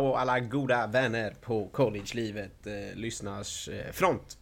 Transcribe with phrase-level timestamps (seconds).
[0.00, 4.38] Hallå alla goda vänner på collegelivet eh, lyssnars eh, front.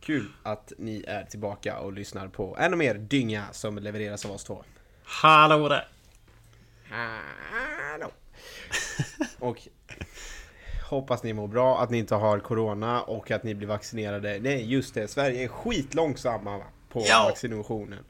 [0.00, 4.44] Kul att ni är tillbaka och lyssnar på ännu mer dynga som levereras av oss
[4.44, 4.64] två.
[5.04, 5.88] Hallå där!
[6.90, 8.10] Hallå!
[9.38, 9.58] Och
[10.90, 14.38] hoppas ni mår bra, att ni inte har corona och att ni blir vaccinerade.
[14.40, 15.08] Nej, just det.
[15.08, 16.64] Sverige är skitlångsamma va?
[16.88, 17.24] på Ja.
[17.30, 18.04] vaccinationen.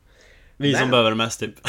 [0.56, 1.54] Vi som Men- behöver det mest typ.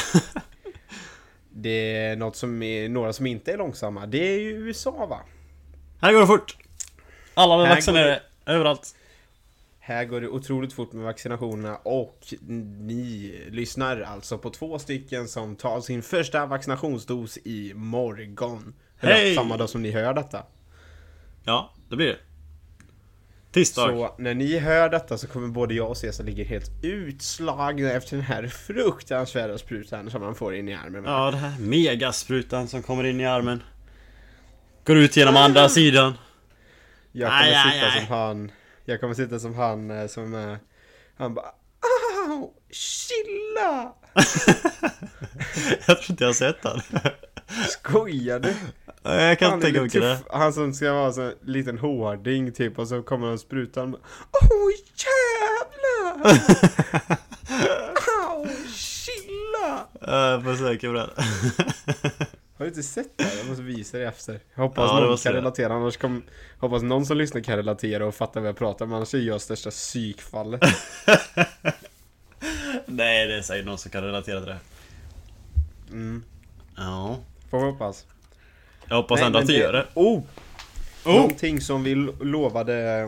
[1.54, 4.06] Det är något som är, några som inte är långsamma.
[4.06, 5.20] Det är ju USA va?
[6.02, 6.58] Här går det fort!
[7.34, 8.96] Alla går vaccinerade, överallt.
[9.80, 12.34] Här går det otroligt fort med vaccinationerna och
[12.80, 18.74] ni lyssnar alltså på två stycken som tar sin första vaccinationsdos i morgon.
[19.00, 19.36] Eller Hej!
[19.36, 20.44] samma dag som ni hör detta.
[21.46, 22.18] Ja, det blir det.
[23.52, 23.82] Tisdag.
[23.88, 28.16] Så när ni hör detta så kommer både jag och Cesar ligga helt utslagna efter
[28.18, 31.04] den här fruktansvärda sprutan som man får in i armen.
[31.06, 33.64] Ja, det här megasprutan som kommer in i armen.
[34.86, 36.14] Går ut genom andra sidan.
[37.12, 38.06] Jag kommer Aj, aj, sitta aj.
[38.06, 38.52] som han
[38.86, 40.60] Jag kommer sitta som han eh, som är
[41.18, 41.46] Han bara
[42.28, 42.54] Au!
[42.72, 43.94] Chilla!
[45.88, 46.82] Jag tror inte jag har sett den.
[47.70, 48.54] Skojar du?
[49.04, 50.20] Nej, Jag kan Han, inte tänka mycket det.
[50.30, 53.96] han som ska vara så en liten hårding typ och så kommer han sprutan
[54.32, 56.38] Åh jävlar!
[58.28, 58.48] Au!
[58.76, 59.88] Chilla!
[60.02, 61.10] Jag får säker på det.
[62.58, 63.24] Har du inte sett det?
[63.24, 63.38] här?
[63.38, 64.40] Jag måste visa dig efter.
[64.56, 66.22] Jag hoppas Ja, någon kan relatera, annars kom,
[66.60, 69.42] hoppas någon som lyssnar kan relatera och fatta vad jag pratar om, annars är jag
[69.42, 70.62] största psykfallet.
[72.86, 74.60] Nej, det är säkert någon som kan relatera till det.
[75.92, 76.24] Mm.
[76.78, 77.20] Ja.
[77.52, 78.06] Får vi hoppas.
[78.88, 79.88] Jag hoppas Nej, ändå att du gör det.
[79.94, 80.22] Oh!
[81.06, 81.16] Oh!
[81.16, 83.04] Någonting som vi lo- lovade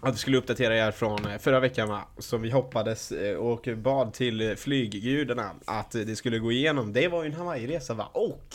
[0.00, 2.00] att vi skulle uppdatera er från eh, förra veckan va?
[2.18, 6.92] Som vi hoppades eh, och bad till flyggudarna att det skulle gå igenom.
[6.92, 8.08] Det var ju en Hawaii-resa va?
[8.12, 8.54] Och,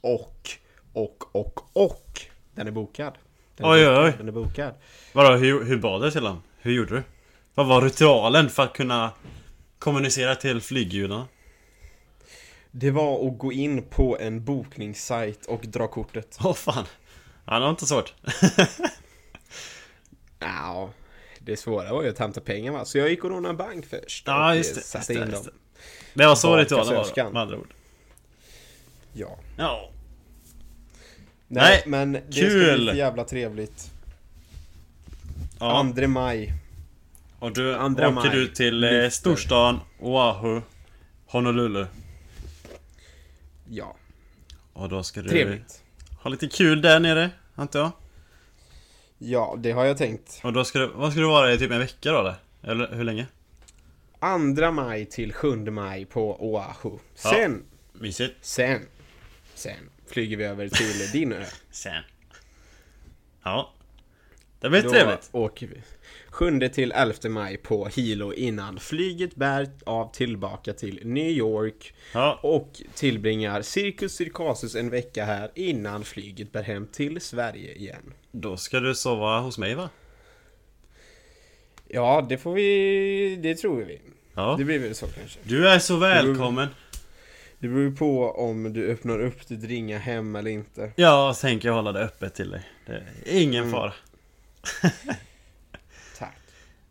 [0.00, 0.48] och,
[0.92, 2.20] och, och, och.
[2.54, 3.12] Den är bokad.
[3.56, 4.14] Den är Oj, bokad, oj.
[4.18, 4.74] Den är bokad.
[5.12, 6.42] Vadå, hur, hur bad du till honom?
[6.60, 7.02] Hur gjorde du?
[7.54, 9.10] Vad var ritualen för att kunna
[9.78, 11.26] kommunicera till flyggudarna?
[12.70, 16.38] Det var att gå in på en bokningssajt och dra kortet.
[16.44, 16.84] Åh fan.
[17.46, 18.14] Ja, det var inte svårt.
[20.38, 20.90] Ja,
[21.38, 22.84] det svåra var ju att hämta pengar va?
[22.84, 24.26] Så jag gick och rånade en bank först.
[24.26, 25.54] Ja, just eh, det, Satte just in just dem.
[26.14, 26.26] det.
[26.26, 27.74] Var så ritualen var med andra ord.
[29.12, 29.38] Ja.
[29.56, 29.90] Ja.
[31.48, 32.76] Nej, Nej, men det ska kul.
[32.84, 33.90] bli så jävla trevligt.
[35.58, 35.92] ja.
[35.96, 36.52] 2 maj.
[37.38, 40.60] Och du Andra åker maj du till eh, storstan Oahu,
[41.26, 41.86] Honolulu.
[43.72, 43.96] Ja,
[44.72, 45.84] Och då ska du trevligt.
[46.22, 47.90] ha lite kul där nere, antar jag.
[49.18, 50.40] Ja, det har jag tänkt.
[50.44, 52.34] Och då ska du, vad ska du vara i typ en vecka då eller?
[52.62, 53.26] Eller hur länge?
[54.56, 56.98] 2 maj till 7 maj på Oahu.
[57.24, 57.30] Ja.
[57.30, 58.34] Sen, Mysigt.
[58.40, 58.80] sen,
[59.54, 61.44] sen flyger vi över till din ö.
[61.70, 62.02] Sen.
[63.42, 63.72] Ja.
[64.60, 65.28] Det blir Då trevligt.
[65.32, 65.76] åker vi.
[66.30, 72.38] 7 till 11 maj på Hilo innan flyget bär av tillbaka till New York Ja.
[72.42, 78.12] och tillbringar Cirkus Circasus en vecka här innan flyget bär hem till Sverige igen.
[78.32, 79.88] Då ska du sova hos mig va?
[81.88, 83.36] Ja, det får vi...
[83.42, 84.00] Det tror vi.
[84.34, 84.54] Ja.
[84.58, 85.38] Det blir väl så kanske.
[85.42, 86.68] Du är så välkommen.
[87.58, 90.92] Det beror ju på om du öppnar upp ditt ringa hem eller inte.
[90.96, 92.62] Jag tänker hålla det öppet till dig.
[93.26, 93.72] Ingen Mm.
[93.72, 93.92] fara.
[96.18, 96.38] Tack.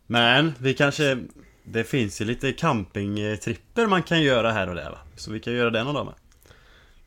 [0.06, 1.18] Men vi kanske...
[1.64, 4.98] Det finns ju lite campingtripper man kan göra här och där va?
[5.16, 6.14] Så vi kan göra det någon dag med.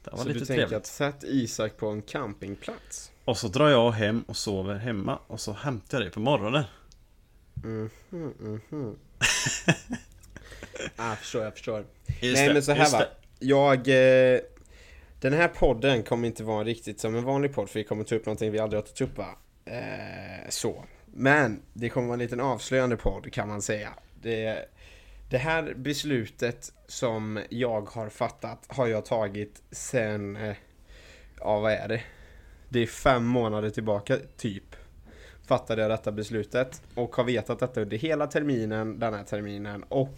[0.03, 0.78] Det var Så lite du tänker trevligt.
[0.78, 3.12] att sätt Isak på en campingplats?
[3.25, 6.63] Och så drar jag hem och sover hemma och så hämtar jag dig på morgonen.
[7.63, 7.90] Mhm,
[8.69, 8.95] mhm.
[10.95, 11.85] ah, jag förstår, jag förstår.
[12.07, 13.00] Just Nej det, men så här va.
[13.00, 13.09] det.
[13.40, 13.88] Jag...
[14.35, 14.40] Eh,
[15.21, 18.16] den här podden kommer inte vara riktigt som en vanlig podd för vi kommer ta
[18.16, 19.38] upp någonting vi aldrig har tagit upp va?
[19.65, 20.86] Eh, så.
[21.06, 23.89] Men det kommer vara en liten avslöjande podd kan man säga.
[24.21, 24.65] Det,
[25.30, 30.36] det här beslutet som jag har fattat har jag tagit sen...
[30.36, 30.56] Eh,
[31.39, 32.01] ja vad är det?
[32.69, 34.75] Det är fem månader tillbaka typ.
[35.48, 40.18] Fattade jag detta beslutet och har vetat detta under hela terminen, den här terminen och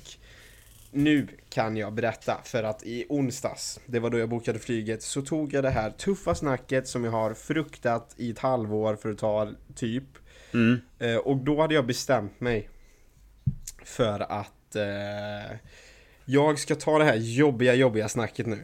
[0.95, 5.21] nu kan jag berätta för att i onsdags, det var då jag bokade flyget, så
[5.21, 9.18] tog jag det här tuffa snacket som jag har fruktat i ett halvår för att
[9.18, 10.03] ta typ.
[10.53, 10.81] Mm.
[11.00, 12.69] Eh, och då hade jag bestämt mig
[13.83, 15.57] för att eh,
[16.25, 18.59] jag ska ta det här jobbiga, jobbiga snacket nu.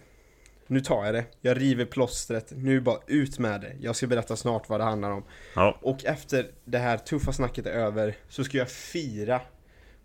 [0.68, 1.26] Nu tar jag det.
[1.42, 2.52] Jag river plåstret.
[2.56, 3.76] Nu bara ut med det.
[3.80, 5.24] Jag ska berätta snart vad det handlar om.
[5.56, 5.80] Ja.
[5.82, 9.42] Och efter det här tuffa snacket är över så ska jag fira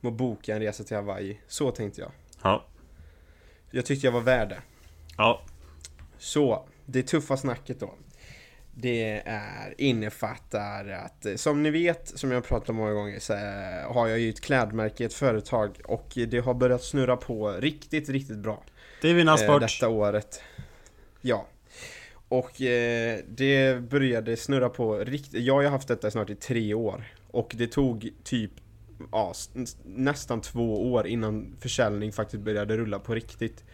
[0.06, 1.40] med att boka en resa till Hawaii.
[1.46, 2.10] Så tänkte jag.
[2.42, 2.64] Ja.
[3.70, 4.60] Jag tyckte jag var värd det.
[5.16, 5.42] Ja.
[6.18, 7.94] Så, det tuffa snacket då.
[8.74, 13.32] Det är, innefattar att, eh, som ni vet, som jag pratat om många gånger, så
[13.32, 18.08] eh, har jag ju ett klädmärke, ett företag och det har börjat snurra på riktigt,
[18.08, 18.62] riktigt bra.
[19.02, 19.62] Det är Vinnarsport.
[19.62, 20.42] Eh, detta året.
[21.20, 21.46] Ja.
[22.28, 25.42] Och eh, det började snurra på riktigt.
[25.42, 27.04] Jag har haft detta snart i tre år.
[27.30, 28.52] Och det tog typ
[29.12, 29.34] ja,
[29.84, 33.64] nästan två år innan försäljning faktiskt började rulla på riktigt.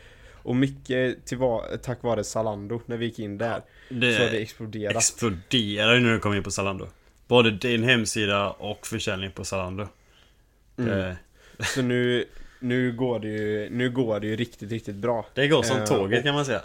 [0.45, 3.63] Och mycket till va- tack vare Zalando när vi gick in där.
[3.89, 4.97] Det, Så har det exploderat.
[4.97, 6.89] exploderar ju när du kommer in på Zalando.
[7.29, 9.89] Både din hemsida och försäljning på Zalando.
[10.79, 10.91] Mm.
[10.91, 11.17] Det,
[11.65, 12.25] Så nu,
[12.61, 15.27] nu, går det ju, nu går det ju riktigt, riktigt bra.
[15.35, 16.63] det går som Eh, tåget och- kan man säga.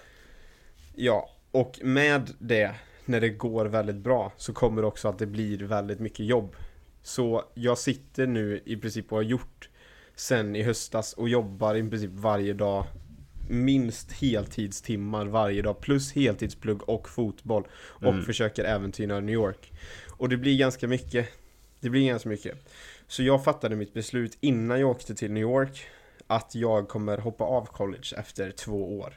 [0.95, 2.71] Ja, och med det,
[3.05, 6.55] när det går väldigt bra, så kommer det också att det blir väldigt mycket jobb.
[7.07, 9.69] Så jag sitter nu i princip och har gjort
[10.15, 12.85] sen i höstas och jobbar i princip varje dag
[13.49, 18.23] minst heltidstimmar varje dag plus heltidsplugg och fotboll och Mm.
[18.23, 19.71] försöker äventyra New York.
[20.17, 21.29] Och det blir ganska mycket.
[21.79, 22.69] Det blir ganska mycket.
[23.07, 25.85] Så jag fattade mitt beslut innan jag åkte till New York
[26.27, 29.13] att jag kommer hoppa av college efter två år.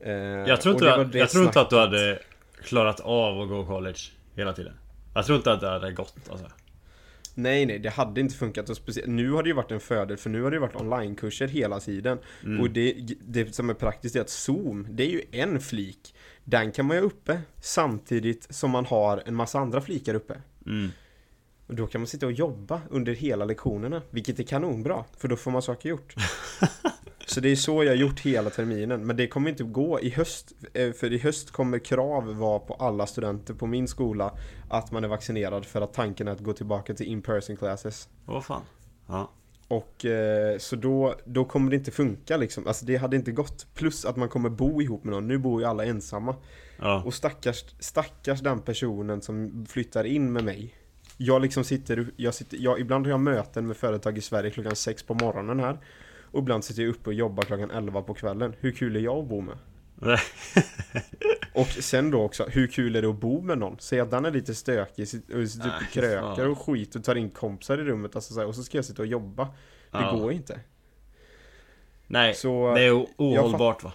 [0.00, 2.18] Eh, Jag tror inte, det jag tror inte att du hade
[2.62, 4.00] klarat av att gå college
[4.34, 4.72] hela tiden.
[5.14, 6.46] Jag tror inte att det hade gått alltså.
[7.34, 8.70] Nej, nej, det hade inte funkat.
[8.70, 10.76] Och speciellt, nu har det ju varit en fördel, för nu har det ju varit
[10.76, 12.18] onlinekurser hela tiden.
[12.44, 12.60] Mm.
[12.60, 16.14] Och det, det som är praktiskt är att Zoom, det är ju en flik.
[16.44, 20.40] Den kan man ju ha uppe samtidigt som man har en massa andra flikar uppe.
[20.66, 20.90] Mm.
[21.66, 25.36] Och då kan man sitta och jobba under hela lektionerna, vilket är kanonbra, för då
[25.36, 26.14] får man saker gjort.
[27.30, 30.52] Så det är så jag gjort hela terminen, men det kommer inte gå i höst,
[30.74, 34.32] eh, för i höst kommer krav vara på alla studenter på min skola
[34.70, 38.08] att man är vaccinerad för att tanken är att gå tillbaka till in-person classes.
[38.24, 38.62] Vad fan.
[39.06, 39.30] Ja.
[39.68, 43.66] Och eh, så då, då kommer det inte funka liksom, alltså det hade inte gått.
[43.74, 46.36] Plus att man kommer bo ihop med någon, nu bor ju alla ensamma.
[46.78, 47.02] Ja.
[47.06, 50.74] Och stackars, stackars den personen som flyttar in med mig.
[51.16, 54.76] Jag liksom sitter, jag sitter jag, ibland har jag möten med företag i Sverige klockan
[54.76, 55.78] sex på morgonen här.
[56.32, 58.54] Och ibland sitter jag uppe och jobbar klockan 11 på kvällen.
[58.60, 59.58] Hur kul är jag att bo med?
[61.54, 63.76] Och sen då också, hur kul är det att bo med någon?
[63.78, 67.14] Säg att den är lite stökig, och sitter Nej, och krökar och skit och tar
[67.14, 69.44] in kompisar i rummet alltså, så här, och så ska jag sitta och jobba.
[69.44, 69.50] Det
[69.98, 70.12] Ja.
[70.12, 70.60] går inte.
[72.06, 73.92] Nej, Så, det är ohållbart va?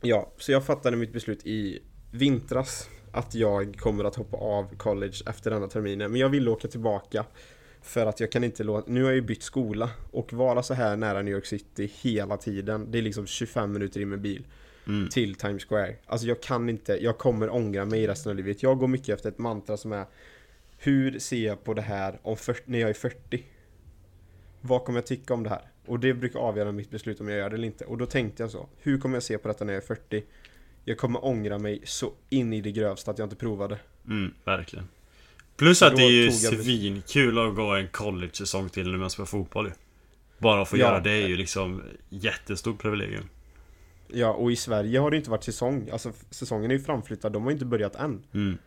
[0.00, 5.16] Ja, så jag fattade mitt beslut i vintras att jag kommer att hoppa av college
[5.26, 6.10] efter denna terminen.
[6.12, 7.24] Men jag vill åka tillbaka
[7.82, 10.74] för att jag kan inte låta, nu har jag ju bytt skola och vara så
[10.74, 12.86] här nära New York City hela tiden.
[12.90, 14.44] Det är liksom 25 minuter in med bil
[14.86, 15.08] Mm.
[15.08, 15.96] till Times Square.
[16.06, 18.62] Alltså jag kan inte, jag kommer ångra mig resten av livet.
[18.62, 20.04] Jag går mycket efter ett mantra som är
[20.78, 23.44] Hur ser jag på det här om 40, när jag är 40?
[24.60, 25.62] Vad kommer jag tycka om det här?
[25.86, 27.84] Och det brukar avgöra mitt beslut om jag gör det eller inte.
[27.84, 28.68] Och då tänkte jag så.
[28.82, 30.22] Hur kommer jag se på detta när jag är 40?
[30.84, 33.78] Jag kommer ångra mig så in i det grövsta att jag inte provade.
[34.06, 34.88] Mm, verkligen.
[35.60, 39.66] Plus att det är ju svinkul att gå en college-säsong till när man spelar fotboll
[39.66, 39.72] ju.
[40.38, 40.80] Bara att få Ja.
[40.86, 43.24] göra det är ju liksom jättestort privilegium.
[44.08, 45.88] Ja, och i Sverige har det inte varit säsong.
[45.92, 47.32] Alltså säsongen är ju framflyttad.
[47.32, 48.22] De har inte börjat än.
[48.34, 48.58] Mm.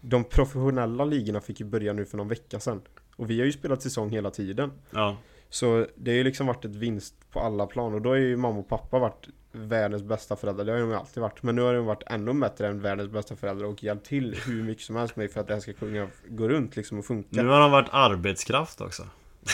[0.00, 2.80] De professionella ligorna fick ju börja nu för någon vecka sedan.
[3.16, 4.70] Och vi har ju spelat säsong hela tiden.
[4.90, 5.16] Ja.
[5.52, 8.36] Så det har ju liksom varit ett vinst på alla plan och då har ju
[8.36, 10.64] mamma och pappa varit världens bästa föräldrar.
[10.64, 11.42] Det har de ju alltid varit.
[11.42, 14.62] Men nu har de varit ännu bättre än världens bästa föräldrar och hjälpt till hur
[14.62, 17.04] mycket som helst med mig för att det här ska kunna gå runt liksom och
[17.04, 17.42] funka.
[17.42, 19.08] Nu har de varit arbetskraft också.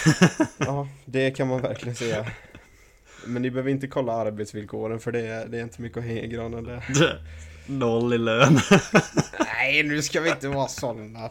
[0.59, 2.27] Ja, det kan man verkligen säga.
[3.27, 6.21] Men ni behöver inte kolla arbetsvillkoren för det är, det är inte mycket att hänga
[6.23, 6.85] i granen där.
[7.67, 8.59] Noll i lön.
[9.55, 11.31] Nej, nu ska vi inte vara sådana.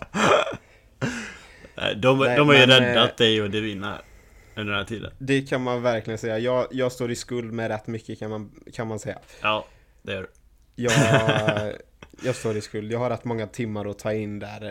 [1.96, 4.02] De, Nej, de har ju men, räddat eh, dig och Divina här.
[4.58, 5.12] Under den här tiden.
[5.18, 6.40] Det kan man verkligen säga.
[6.40, 9.20] Jag, jag står i skuld med rätt mycket kan man, kan man säga.
[9.42, 9.66] Ja,
[10.02, 10.28] det gör du.
[10.84, 11.74] Jag,
[12.24, 12.92] jag står i skuld.
[12.92, 14.62] Jag har rätt många timmar att ta in där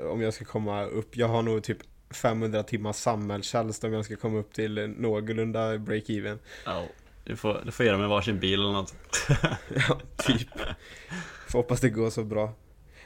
[0.00, 1.16] eh, om jag ska komma upp.
[1.16, 1.78] Jag har nog typ
[2.10, 6.38] 500 timmar samhällstjänst om jag ska komma upp till någorlunda break-even.
[6.64, 6.84] Ja.
[7.24, 8.94] Du får, du får ge dem en varsin bil eller något.
[9.88, 10.48] Ja, typ.
[11.48, 12.52] Får hoppas det går så bra.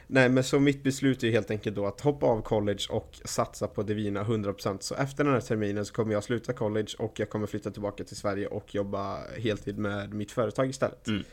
[0.06, 3.68] Nej, men så mitt beslut är helt enkelt då att hoppa av college och satsa
[3.68, 4.76] på Divina 100%.
[4.80, 8.04] Så efter den här terminen så kommer jag sluta college och jag kommer flytta tillbaka
[8.04, 11.08] till Sverige och jobba heltid med mitt företag istället.
[11.08, 11.24] Mm.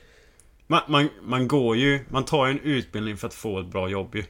[0.67, 3.89] Man, man, man går ju, man tar ju en utbildning för att få ett bra
[3.89, 4.23] jobb ju.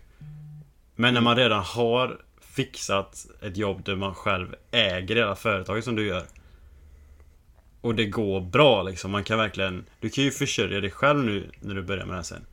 [0.95, 5.95] Men när man redan har fixat ett jobb där man själv äger hela företaget som
[5.95, 6.25] du gör.
[7.81, 11.49] Och det går bra liksom, man kan verkligen Du kan ju försörja dig själv nu
[11.59, 12.45] när du börjar med det här sen.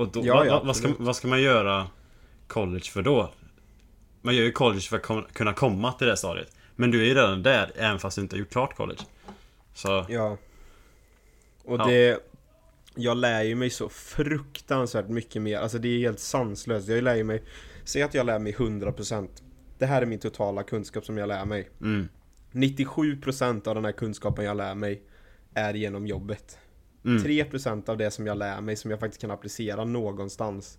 [0.00, 1.86] Och då, Ja, vad, ja, vad, vad, ska, vad ska man göra
[2.46, 3.32] college för då?
[4.22, 6.56] Man gör ju college för att kom, kunna komma till det stadiet.
[6.76, 9.00] Men du är ju redan där, även fast du inte har gjort klart college.
[9.74, 10.36] Så, Ja.
[11.64, 11.86] Och Ja.
[11.86, 12.18] det...
[12.94, 16.88] Jag lär ju mig så fruktansvärt mycket mer, alltså det är helt sanslöst.
[16.88, 17.42] Jag lär ju mig,
[17.84, 19.28] säg att jag lär mig 100%.
[19.78, 21.70] Det här är min totala kunskap som jag lär mig.
[21.80, 22.08] Mm.
[22.52, 25.02] 97% av den här kunskapen jag lär mig
[25.54, 26.58] är genom jobbet.
[27.04, 27.22] Mm.
[27.22, 30.78] 3% av det som jag lär mig som jag faktiskt kan applicera någonstans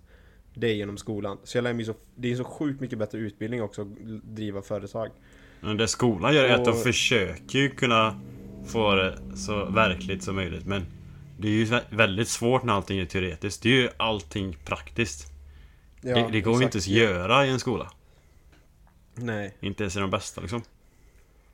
[0.54, 1.38] Det är genom skolan.
[1.44, 3.88] Så jag lär mig så, det är så sjukt mycket bättre utbildning också att
[4.36, 5.10] driva företag.
[5.62, 8.20] Men det skolan gör är att de försöker ju kunna
[8.68, 10.86] få det så verkligt som möjligt men
[11.40, 13.64] Det är ju vä- väldigt svårt när allting är teoretiskt.
[13.64, 15.32] Det är ju allting praktiskt.
[16.02, 17.92] Ja, det, det går ju inte ens göra i en skola.
[19.16, 20.62] Nej, Inte ens i de bästa liksom.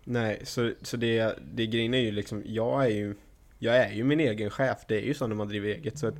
[0.03, 3.15] nej, så, så det, det grejen är ju liksom, jag är ju
[3.59, 6.07] Jag är ju min egen chef, det är ju så när man driver eget så
[6.07, 6.15] att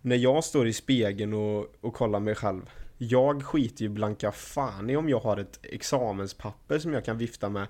[0.00, 2.62] När jag står i spegeln och, och kollar mig själv
[2.98, 7.48] Jag skiter ju blanka fan i om jag har ett examenspapper som jag kan vifta
[7.48, 7.66] med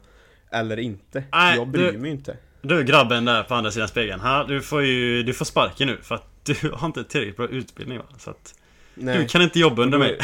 [0.52, 4.20] Eller inte, Nej, jag bryr du- mig inte Du grabben där på andra sidan spegeln.
[4.20, 7.46] Ha, du får ju du får sparken nu för att du har inte tillräckligt bra
[7.48, 8.04] utbildning va?
[8.18, 8.54] Så att
[8.94, 9.18] Nej.
[9.18, 10.18] du kan inte jobba under då- mig.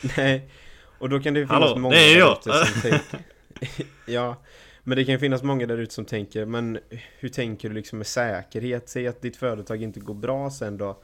[0.16, 0.50] Nej,
[0.98, 2.38] och då kan det ju finnas Hallå, många det är jag.
[4.06, 4.36] Ja,
[4.88, 6.78] men det kan ju finnas många där ute som tänker Men
[7.18, 8.88] hur tänker du liksom med säkerhet?
[8.88, 11.02] Säg att ditt företag inte går bra sen då.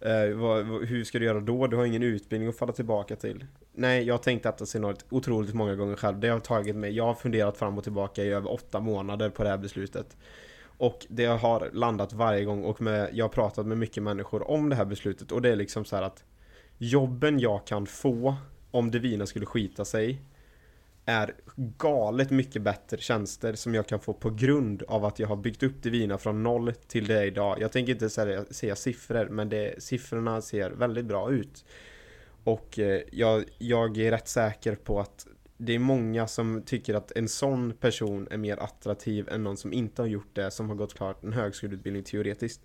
[0.00, 1.66] Eh, vad, vad, Hur ska du göra då?
[1.66, 3.44] Du har ingen utbildning att falla tillbaka till.
[3.72, 6.20] Nej, jag har tänkt detta scenariot otroligt många gånger själv.
[6.20, 9.42] Det har tagit mig, jag har funderat fram och tillbaka i över åtta månader på
[9.42, 10.16] det här beslutet.
[10.78, 14.68] Och det har landat varje gång och med, jag har pratat med mycket människor om
[14.68, 15.32] det här beslutet.
[15.32, 16.24] Och det är liksom så här att
[16.78, 18.36] Jobben jag kan få
[18.70, 20.22] om Divina skulle skita sig
[21.06, 21.34] är
[21.78, 25.62] galet mycket bättre tjänster som jag kan få på grund av att jag har byggt
[25.62, 27.60] upp Divina från noll till det är idag.
[27.60, 31.64] Jag tänker inte säga, säga siffror men det, siffrorna ser väldigt bra ut.
[32.44, 37.12] Och eh, jag, jag är rätt säker på att det är många som tycker att
[37.16, 40.76] en sån person är mer attraktiv än någon som inte har gjort det, som har
[40.76, 42.60] gått klart en högskoleutbildning teoretiskt.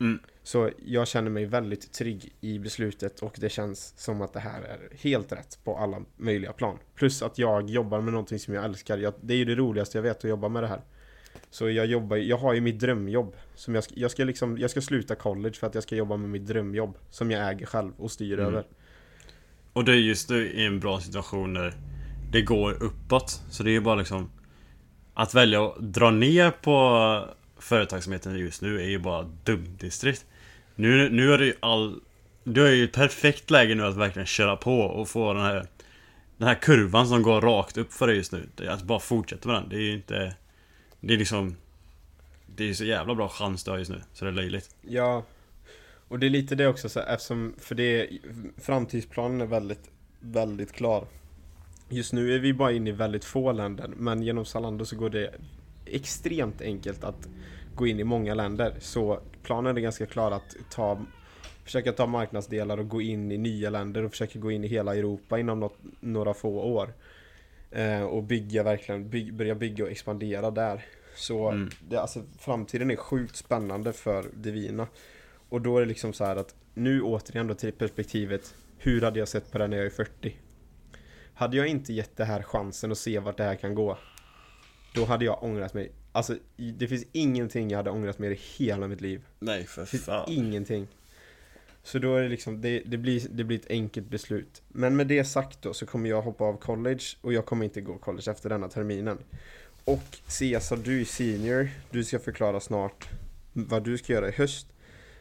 [0.00, 0.18] Mm.
[0.42, 4.62] Så jag känner mig väldigt trygg i beslutet och det känns som att det här
[4.62, 6.78] är helt rätt på alla möjliga plan.
[6.94, 8.98] Plus att jag jobbar med någonting som jag älskar.
[8.98, 10.80] Jag, det är ju det roligaste jag vet att jobba med det här.
[11.50, 13.36] Så jag jobbar, jag har ju mitt drömjobb.
[13.54, 16.30] Som jag, jag, ska liksom, jag ska sluta college för att jag ska jobba med
[16.30, 16.98] mitt drömjobb.
[17.10, 18.46] Som jag äger själv och styr Mm.
[18.46, 18.64] över.
[19.72, 21.74] Och det är just nu i en bra situation när
[22.32, 23.42] det går uppåt.
[23.50, 24.30] Så det är ju bara liksom
[25.14, 27.28] Att välja att dra ner på
[27.60, 30.26] företagsamheten just nu är ju bara dumdistrikt.
[30.74, 32.00] Nu, nu är det ju all...
[32.44, 35.66] Du är ju ett perfekt läge nu att verkligen köra på och få den här
[36.36, 38.48] Den här kurvan som går rakt upp för dig just nu.
[38.68, 39.68] Att bara fortsätta med den.
[39.68, 40.34] Det är ju inte...
[41.00, 41.56] Det är liksom...
[42.56, 44.00] Det är ju så jävla bra chans du har just nu.
[44.12, 44.74] Så det är löjligt.
[44.82, 45.24] Ja,
[46.10, 48.08] och det är lite det också så här, eftersom, för det,
[48.58, 49.90] framtidsplanen är väldigt,
[50.20, 51.06] väldigt klar.
[51.88, 55.10] Just nu är vi bara inne i väldigt få länder, men genom Zalando så går
[55.10, 55.34] det
[55.92, 57.28] extremt enkelt att
[57.74, 58.74] gå in i många länder.
[58.78, 61.04] Så planen är ganska klar att ta,
[61.64, 64.96] försöka ta marknadsdelar och gå in i nya länder och försöka gå in i hela
[64.96, 66.92] Europa inom något, några få år.
[67.70, 70.84] Eh, och bygga verkligen, bygg, börja bygga och expandera där.
[71.14, 71.70] Så Mm.
[71.88, 74.86] det, alltså, framtiden är sjukt spännande för Divina.
[75.48, 79.18] Och då är det liksom så här att nu återigen då till perspektivet Hur hade
[79.18, 80.36] jag sett på det när jag är 40?
[81.34, 83.98] Hade jag inte gett det här chansen att se vart det här kan gå
[84.92, 85.92] Då hade jag ångrat mig.
[86.12, 89.22] Alltså det finns ingenting jag hade ångrat mer i hela mitt liv.
[89.38, 90.86] Nej för det finns ingenting.
[91.82, 94.62] Så då är det liksom, det, det, blir, det blir ett enkelt beslut.
[94.68, 97.80] Men med det sagt då så kommer jag hoppa av college Och jag kommer inte
[97.80, 99.18] gå college efter denna terminen.
[99.84, 101.70] Och Cesar, du är senior.
[101.90, 103.08] Du ska förklara snart
[103.52, 104.66] vad du ska göra i höst.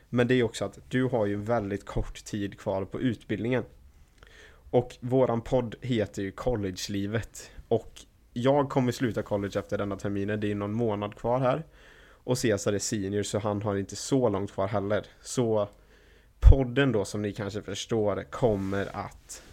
[0.09, 3.63] Men det är också att du har ju väldigt kort tid kvar på utbildningen.
[4.71, 7.51] Och våran podd heter ju College-livet.
[7.67, 8.01] Och
[8.41, 11.63] jag kommer sluta college efter denna terminen Det är någon månad kvar här
[12.23, 15.05] och Cesar är senior så han har inte så långt kvar heller.
[15.21, 15.69] Så
[16.39, 19.43] podden då som ni kanske förstår kommer att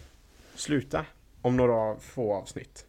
[0.55, 1.05] sluta
[1.41, 2.85] om några få avsnitt.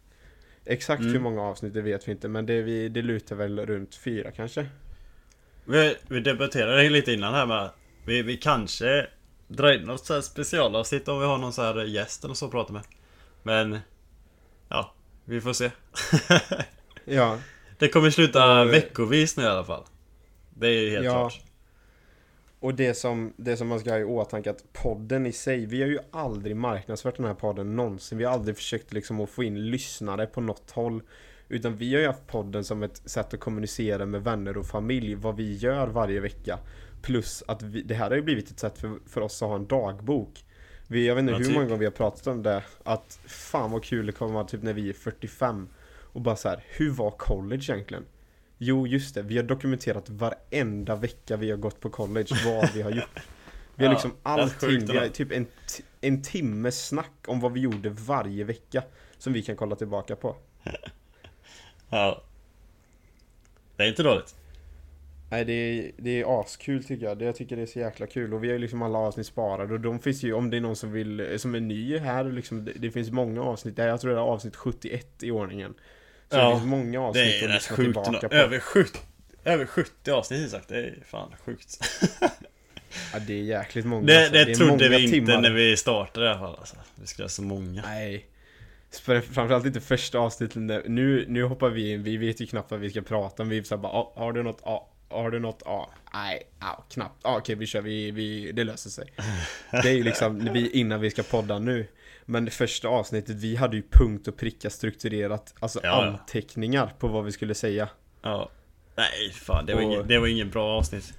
[0.65, 1.13] Exakt Mm.
[1.13, 4.31] hur många avsnitt det vet vi inte men det, vi, det lutar väl runt fyra
[4.31, 4.65] kanske.
[5.65, 7.69] Vi, vi debatterade lite innan här med
[8.05, 9.07] vi, vi kanske
[9.47, 12.45] drar in något så här specialavsnitt om vi har någon så här gäst eller så
[12.45, 12.83] att prata med.
[13.43, 13.79] Men
[14.69, 14.93] Ja,
[15.29, 15.71] vi får se.
[17.05, 17.37] Ja,
[17.77, 19.83] Det kommer sluta Och- veckovis nu i alla fall.
[20.49, 21.11] Det är ju helt Ja.
[21.11, 21.41] klart.
[22.59, 25.81] och det som, det som man ska ha i åtanke att podden i sig, vi
[25.81, 28.17] har ju aldrig marknadsfört den här podden någonsin.
[28.17, 31.01] Vi har aldrig försökt liksom att få in lyssnare på något håll.
[31.49, 35.15] Utan vi har ju haft podden som ett sätt att kommunicera med vänner och familj,
[35.15, 36.59] vad vi gör varje vecka.
[37.01, 39.55] Plus att vi, det här har ju blivit ett sätt för, för oss att ha
[39.55, 40.45] en dagbok.
[40.91, 41.53] Vi, jag vet inte Ja, hur typ.
[41.53, 44.63] många gånger vi har pratat om det, att fan vad kul det kommer vara typ
[44.63, 45.69] när vi är 45.
[46.13, 48.05] Och bara så här, hur var college egentligen?
[48.57, 49.21] Jo, just det.
[49.21, 53.19] Vi har dokumenterat varenda vecka vi har gått på college vad vi har gjort.
[53.75, 54.85] Vi har liksom allting.
[54.85, 55.47] Vi har typ en,
[56.01, 58.83] en timme snack om vad vi gjorde varje vecka.
[59.17, 60.35] Som vi kan kolla tillbaka på.
[61.89, 62.23] Ja.
[63.75, 64.35] Det är inte dåligt.
[65.31, 67.17] Nej det är, det är askul tycker jag.
[67.17, 68.33] Det, jag tycker det är så jäkla kul.
[68.33, 69.73] Och vi har ju liksom alla avsnitt sparade.
[69.73, 72.65] Och de finns ju, om det är någon som vill, som är ny här liksom.
[72.65, 73.75] Det, det finns många avsnitt.
[73.75, 73.87] där.
[73.87, 75.73] Jag tror det är avsnitt 71 i ordningen.
[76.29, 77.85] Så Ja, det finns många avsnitt Det att lyssna sjukt.
[78.03, 78.35] tillbaka på.
[78.35, 78.99] Över 70,
[79.43, 80.67] över 70 avsnitt sagt.
[80.69, 81.79] Det är fan sjukt.
[83.13, 84.05] Ja, det är jäkligt många.
[84.05, 84.33] Det, alltså.
[84.33, 85.41] det, är trodde vi inte timmar.
[85.41, 86.55] när vi startade i alla fall.
[86.59, 86.75] Alltså.
[86.95, 87.81] Vi skulle ha så många.
[87.81, 88.25] Nej.
[89.31, 90.83] Framförallt inte första avsnittet.
[90.87, 93.49] Nu, nu hoppar vi in, vi vet ju knappt vad vi ska prata om.
[93.49, 94.61] Vi är såhär bara, "Ah, har du något?
[95.09, 95.61] Har du något?
[95.65, 95.89] Ja.
[96.13, 97.19] Nej, ja, knappt.
[97.23, 99.13] Ja, okej, vi kör, vi, vi, det löser sig.
[99.71, 101.87] Det är ju liksom vi, innan vi ska podda nu.
[102.25, 107.07] Men det första avsnittet, vi hade ju punkt och pricka strukturerat, alltså Ja, anteckningar på
[107.07, 107.89] vad vi skulle säga.
[108.21, 108.49] Ja.
[108.95, 109.65] Nej, fan.
[109.65, 111.13] Det var, Och- ingen, det var ingen bra avsnitt.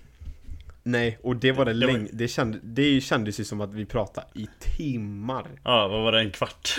[0.82, 3.74] Nej, och det var det, Det var- länge, det, känd, det kändes ju som att
[3.74, 5.46] vi pratade i timmar.
[5.64, 6.20] Ja, vad var det?
[6.20, 6.76] En kvart?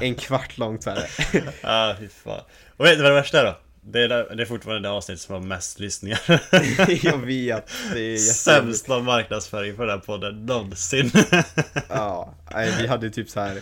[0.00, 1.04] En kvart långt så här.
[1.62, 2.40] Ja, fy fan.
[2.76, 3.56] Och vet du vad det värsta är då?
[3.88, 6.20] Det är, det, det är fortfarande det avsnitt som har mest lyssningar.
[7.06, 8.16] Jag vet, det är.
[8.16, 11.10] Sämsta marknadsföring på den här podden någonsin.
[11.88, 12.34] Ja,
[12.78, 13.60] vi hade typ så här.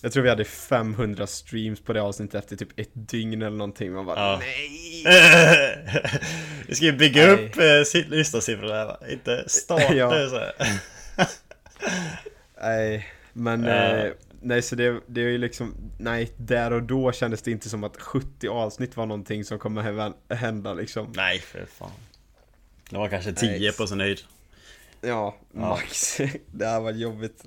[0.00, 3.92] Jag tror vi hade 500 streams på det avsnittet efter typ ett dygn eller någonting.
[3.92, 4.40] Man bara Ja.
[5.04, 5.76] nej!
[6.68, 7.46] Vi ska ju bygga Nej.
[7.46, 8.98] upp eh, lyssnarsiffrorna här va?
[9.10, 10.28] Inte starta Ja.
[10.30, 10.40] så.
[12.62, 13.74] Nej, men Ja.
[13.74, 14.12] eh,
[14.44, 17.84] nej så det, det är ju liksom, nej där och då kändes det inte som
[17.84, 21.12] att 70 avsnitt var någonting som kommer hä- hända liksom.
[21.16, 21.90] Nej, för fan.
[22.90, 23.72] Det var kanske 10 Nej.
[23.72, 24.20] på sin höjd.
[25.00, 25.60] Ja, Ja.
[25.60, 26.16] max.
[26.46, 27.44] det här var jobbigt.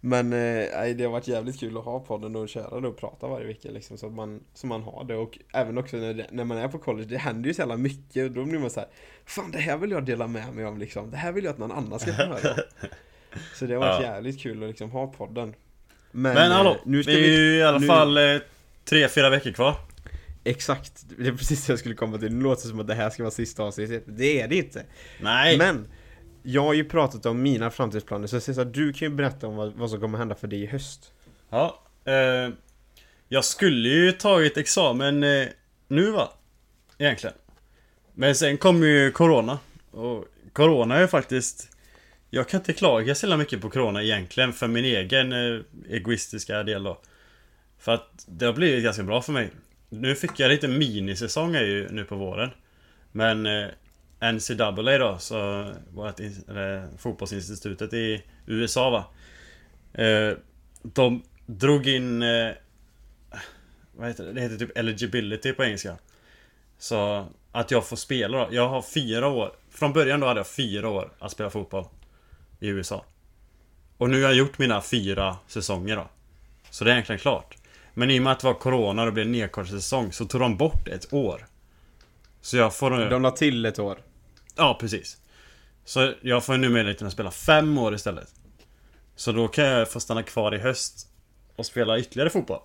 [0.00, 3.26] Men eh, det har varit jävligt kul att ha podden och köra det och prata
[3.28, 6.26] varje vecka liksom så att man, så man har det och även också när, det,
[6.30, 8.70] när man är på college, det händer ju så jävla mycket och då blir man
[8.70, 8.88] så här,
[9.24, 11.58] Fan det här vill jag dela med mig av liksom, det här vill jag att
[11.58, 12.88] någon annan ska få höra om."
[13.54, 14.08] Så det har varit Ja.
[14.14, 15.54] jävligt kul att liksom ha podden
[16.16, 18.22] Men, Men eh, hallå, nu ska det är vi, ju i alla nu- fall eh,
[18.90, 19.76] 3-4 veckor kvar.
[20.44, 22.94] exakt, det är precis det jag skulle komma till, nu låter det som att det
[22.94, 24.84] här ska vara sista avsnittet, det är det inte
[25.20, 25.58] Nej!
[25.58, 25.88] Men
[26.42, 29.72] jag har ju pratat om mina framtidsplaner så Cesar, du kan ju berätta om vad,
[29.72, 31.12] vad som kommer hända för dig i höst
[31.50, 32.52] Ja, eh,
[33.28, 35.46] jag skulle ju tagit examen eh,
[35.88, 36.32] nu va?
[36.98, 37.36] Egentligen.
[38.14, 39.58] Men sen kom ju Corona.
[39.90, 41.70] Och Corona är ju faktiskt...
[42.34, 46.82] Jag kan inte klaga så mycket på Corona egentligen för min egen eh, egoistiska del
[46.82, 47.00] då.
[47.78, 49.50] För att det har blivit ganska bra för mig.
[49.88, 52.50] Nu fick jag lite minisäsong ju nu på våren.
[53.12, 53.68] Men eh,
[54.32, 56.20] NCAA då, så vårt
[56.98, 59.04] fotbollsinstitutet i USA va.
[60.04, 60.36] Eh,
[60.82, 62.24] de drog in...
[63.96, 64.32] Vad heter det?
[64.32, 65.96] Det heter typ eligibility på engelska.
[66.78, 68.48] Så att jag får spela då.
[68.54, 69.52] Jag har fyra år.
[69.70, 71.84] Från början då hade jag fyra år att spela fotboll.
[72.60, 73.04] I USA.
[73.98, 76.08] Och nu har jag gjort mina fyra säsonger då.
[76.70, 77.56] Så det är egentligen klart.
[77.94, 80.40] Men i och med att det var Corona och det blev nedkortad säsong så tog
[80.40, 81.46] de bort ett år.
[82.40, 82.90] Så jag får...
[82.90, 83.98] De la till ett år
[84.56, 85.18] Ja, precis.
[85.84, 88.34] Så jag får nu möjligheten att spela fem år istället.
[89.16, 91.08] Så då kan jag få stanna kvar i höst
[91.56, 92.60] och spela ytterligare fotboll.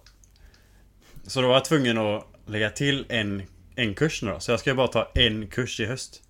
[1.27, 3.43] Så då var jag tvungen att lägga till en,
[3.75, 4.39] en kurs nu då.
[4.39, 6.23] Så jag ska bara ta en kurs i höst.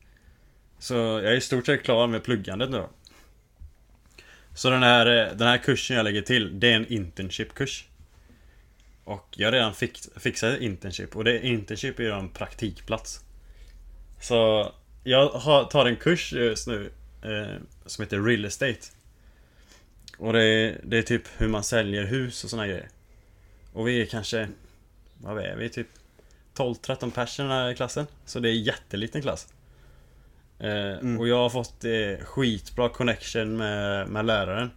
[0.80, 2.90] Så jag är i stort sett klar med pluggandet nu då.
[4.60, 7.86] Så den här, eh, den här kursen jag lägger till, det är en internship-kurs.
[9.04, 13.20] Och jag har redan fix, fixat ett internship och det internship är ju en praktikplats.
[14.22, 14.72] Så
[15.04, 16.92] jag har, tar en kurs just nu
[17.24, 18.80] eh, som heter Real Estate.
[20.18, 22.90] Och det är, det är typ hur man säljer hus och såna grejer.
[23.74, 24.48] Och vi är kanske,
[25.18, 25.88] vad är vi, typ
[26.56, 28.08] 12-13 personer i den här klassen.
[28.26, 29.48] Så det är en jätteliten klass.
[30.60, 34.72] Eh, Och jag har fått eh, skitbra connection med, med läraren.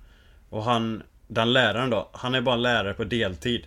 [0.50, 3.66] Och han, den läraren då, han är bara lärare på deltid.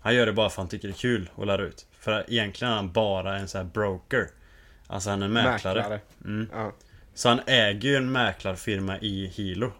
[0.00, 1.86] Han gör det bara för att han tycker det är kul att lära ut.
[1.98, 4.28] För egentligen är han bara en sån här broker.
[4.86, 6.00] Alltså han är mäklare.
[6.24, 6.48] Mm.
[6.52, 6.72] Ja.
[7.14, 9.72] Så han äger ju en mäklarfirma i Hilo.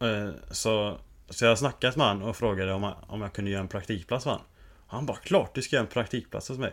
[0.00, 0.98] Eh, Så,
[1.30, 4.24] så jag snackat med han och frågade om, jag- om jag kunde göra en praktikplats
[4.24, 4.40] för han.
[4.86, 6.72] Han bara klart du ska göra en praktikplats hos mig.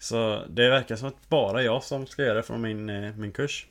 [0.00, 3.32] Så det verkar som att bara jag som ska göra det från min, eh, min
[3.32, 3.66] kurs.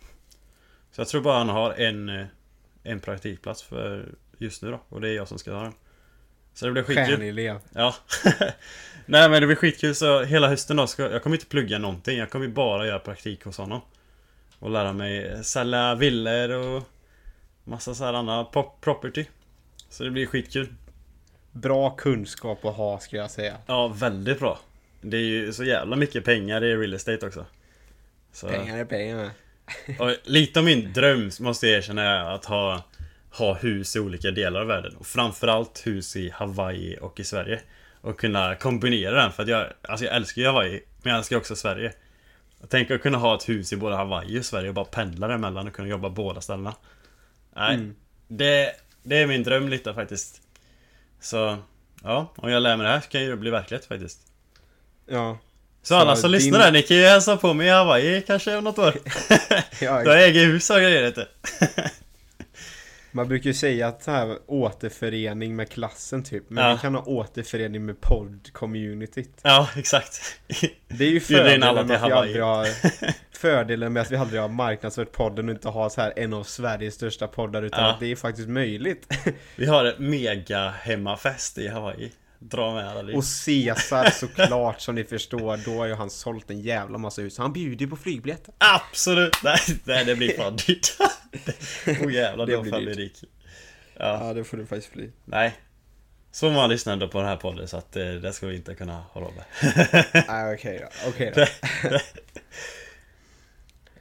[0.91, 2.25] Så jag tror bara han har en, eh,
[2.83, 4.81] en praktikplats för just nu då.
[4.89, 5.73] Och det är jag som ska ha den.
[6.53, 7.05] Så det blir skitkul.
[7.05, 7.95] Stjärnelev Ja.
[9.05, 12.17] Nej men det blir skitkul så hela hösten då ska jag kommer inte plugga någonting.
[12.17, 13.81] Jag kommer bara göra praktik hos honom.
[14.59, 16.83] Och lära mig sälja villor och
[17.63, 19.25] massa så här andra pop property.
[19.89, 20.73] Så det blir skitkul.
[21.51, 24.59] Bra kunskap att ha ska jag säga Ja, väldigt bra.
[25.01, 27.45] Det är ju så jävla mycket pengar i real estate också.
[28.33, 29.29] Så, Pengar är pengar.
[29.99, 32.83] och lite av min dröm måste jag erkänna är att ha,
[33.31, 34.95] ha hus i olika delar av världen.
[34.95, 37.61] Och framförallt hus i Hawaii och i Sverige.
[38.01, 41.37] Och kunna kombinera den för att jag, alltså jag älskar ju Hawaii, men jag älskar
[41.37, 41.93] också Sverige.
[42.69, 45.67] Tänker att kunna ha ett hus i både Hawaii och Sverige och bara pendla däremellan
[45.67, 46.75] och kunna jobba båda ställena.
[47.55, 47.95] Nej, Mm.
[48.27, 48.71] det,
[49.03, 50.41] det är min dröm lite faktiskt.
[51.19, 51.57] Så,
[52.03, 54.28] ja, om jag lär mig det här så kan ju det bli verklighet faktiskt.
[55.11, 55.37] Ja.
[55.83, 58.55] Så alla som din- lyssnar där, ni kan ju hälsa på mig i Hawaii kanske
[58.57, 58.93] om något år.
[59.81, 61.25] ja Då äger hus och grejer du.
[63.11, 66.43] Man brukar ju säga att så här återförening med klassen typ.
[66.49, 66.73] Men Ja.
[66.73, 69.29] vi kan ha återförening med podd-communityt.
[69.41, 70.21] Ja, exakt.
[70.87, 72.67] Det är ju alla fördelen till med, att vi aldrig har,
[73.37, 76.43] fördelen med att vi aldrig har marknadsfört podden och inte har så här en av
[76.43, 77.89] Sveriges största poddar utan Ja.
[77.89, 79.07] att det är faktiskt möjligt.
[79.55, 82.11] Vi har ett mega hemmafest i Hawaii.
[82.39, 83.17] Dra med alla.
[83.17, 87.37] Och Caesar såklart som ni förstår, då har ju han sålt en jävla massa hus.
[87.37, 88.53] Han bjuder ju på flygbiljetter.
[88.57, 89.33] Absolut!
[89.43, 90.97] Nej, nej det blir fan dyrt.
[91.87, 92.95] Åh jävlar, Det då blir fan dyrt.
[92.95, 93.23] blir rik.
[93.97, 95.11] Ja, Ja det får det faktiskt bli.
[95.25, 95.53] nej.
[96.31, 98.75] Så många lyssnar ändå på den här podden så att eh, det ska vi inte
[98.75, 99.45] kunna råd med.
[100.27, 101.45] Nej okej då, okej då.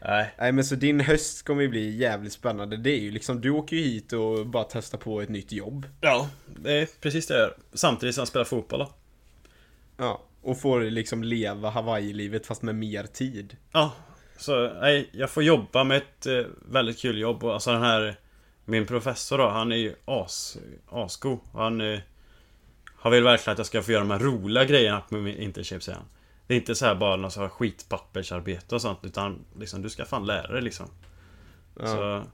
[0.02, 2.76] Nej, Nej men så din höst kommer ju bli jävligt spännande.
[2.76, 5.86] Det är ju liksom, du åker ju hit och bara testar på ett nytt jobb.
[6.00, 7.56] ja, det är precis det jag gör.
[7.72, 8.92] Samtidigt som jag spelar fotboll då.
[9.96, 10.22] Ja.
[10.42, 13.56] Och får liksom leva Hawaii-livet fast med mer tid.
[13.72, 13.92] Ja,
[14.36, 18.16] så nej, jag får jobba med ett eh, väldigt kul jobb och alltså den här
[18.64, 20.58] Min professor då, han är ju as,
[20.90, 21.98] asgo Han eh,
[22.96, 25.82] Har vill verkligen att jag ska få göra de här roliga grejerna på min internship
[25.82, 26.08] säger han
[26.48, 29.90] Det är inte så här bara något så här skitpappersarbete och sånt utan liksom du
[29.90, 30.86] ska fan lära dig liksom
[31.80, 31.86] Ja.
[31.86, 32.24] Så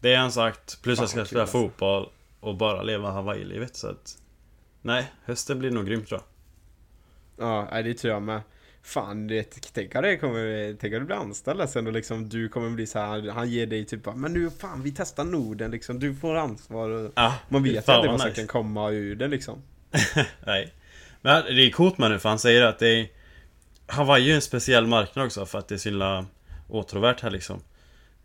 [0.00, 1.58] Det är han sagt, plus Fan, jag ska spela alltså.
[1.62, 2.08] fotboll
[2.40, 4.18] och bara leva Hawaii-livet så att
[4.82, 6.20] Nej, hösten blir nog grym tror
[7.36, 8.40] jag Ja, det tror jag med.
[8.82, 12.28] Fan, du vet, tänk att det kommer, tänk att du blir anställd sen och liksom
[12.28, 15.70] du kommer bli så här, han ger dig typ men nu fan vi testar Norden
[15.70, 18.40] liksom, du får ansvar och Ja, man vet aldrig vad vad som nice.
[18.40, 19.62] kan komma ur det liksom.
[20.46, 20.72] Nej.
[21.20, 23.08] Men det är coolt med nu för han säger att det är
[23.92, 26.26] Hawaii är en speciell marknad också för att det är så himla
[26.68, 27.60] åtråvärt här liksom.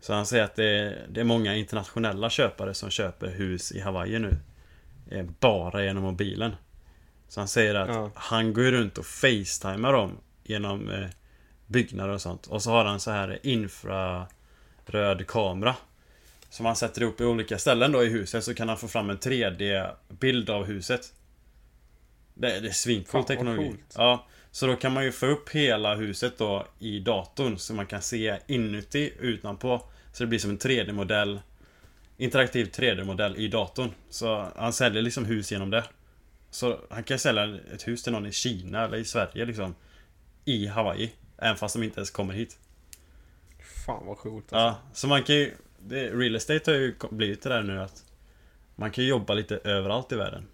[0.00, 3.80] Så han säger att det är, det är många internationella köpare som köper hus i
[3.80, 4.36] Hawaii nu.
[5.10, 6.56] Eh, Bara genom mobilen.
[7.28, 8.10] Så han säger att Ja.
[8.14, 11.06] han går runt och facetimar dem genom eh,
[11.66, 12.46] byggnader och sånt.
[12.46, 15.74] Och så har han så här infraröd kamera
[16.50, 19.10] Som han sätter ihop i olika ställen då i huset så kan han få fram
[19.10, 21.12] en 3D-bild av huset
[22.38, 23.68] det, det är svincool teknologi.
[23.68, 23.94] coolt.
[23.96, 27.86] Ja, så då kan man ju få upp hela huset då i datorn så man
[27.86, 29.82] kan se inuti, utanpå.
[30.12, 31.40] Så det blir som en 3D-modell.
[32.16, 33.90] Interaktiv 3D-modell i datorn.
[34.10, 35.84] Så han säljer liksom hus genom det.
[36.50, 39.74] Så han kan sälja ett hus till någon i Kina eller i Sverige liksom.
[40.44, 41.10] I Hawaii.
[41.38, 42.58] Även fast de inte ens kommer hit.
[43.86, 44.56] Fan vad coolt alltså.
[44.56, 45.54] Ja, så man kan ju...
[45.80, 48.04] Det, real estate har ju blivit det där nu att
[48.74, 50.46] Man kan jobba lite överallt i världen.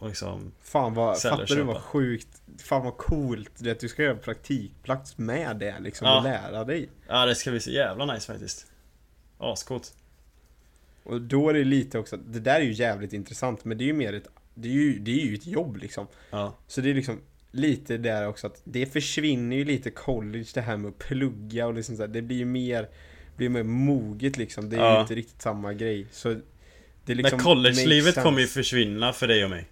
[0.00, 0.52] Och liksom...
[0.62, 4.16] Fan vad, fattar du vad sjukt, fan vad coolt det är att du ska göra
[4.16, 6.18] praktikplats med det liksom Ja.
[6.18, 6.88] och lära dig.
[7.08, 8.66] Ja, det ska bli så jävla nice faktiskt.
[9.38, 9.94] Ascoolt.
[11.02, 13.86] Och då är det lite också, det där är ju jävligt intressant men det är
[13.86, 16.06] ju mer ett, det är ju, det är ju ett jobb liksom.
[16.30, 16.54] Ja.
[16.66, 20.76] Så det är liksom lite där också att det försvinner ju lite college det här
[20.76, 22.88] med att plugga och liksom så här, det blir ju mer,
[23.36, 24.70] blir mer moget liksom.
[24.70, 25.00] Det är ju Ja.
[25.00, 26.06] inte riktigt samma grej.
[26.12, 26.28] Så
[27.04, 29.66] det är liksom Men college-livet kommer ju försvinna för dig och mig.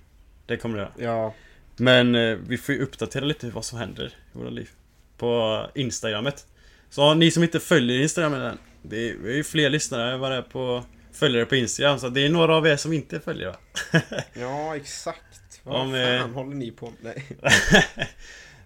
[0.48, 1.14] Det kommer det göra.
[1.14, 1.34] Ja,
[1.76, 4.70] Men eh, vi får ju uppdatera lite vad som händer i våra liv.
[5.16, 6.46] På Instagrammet.
[6.90, 8.58] Så ni som inte följer Instagramen än.
[8.82, 11.98] Det är, vi är ju fler lyssnare än vad det är på följare på Instagram.
[11.98, 13.56] Så det är några av er som inte följer va?
[14.32, 15.60] ja exakt.
[15.62, 16.96] Vad Om, fan eh, håller ni på med?
[17.02, 17.26] Nej.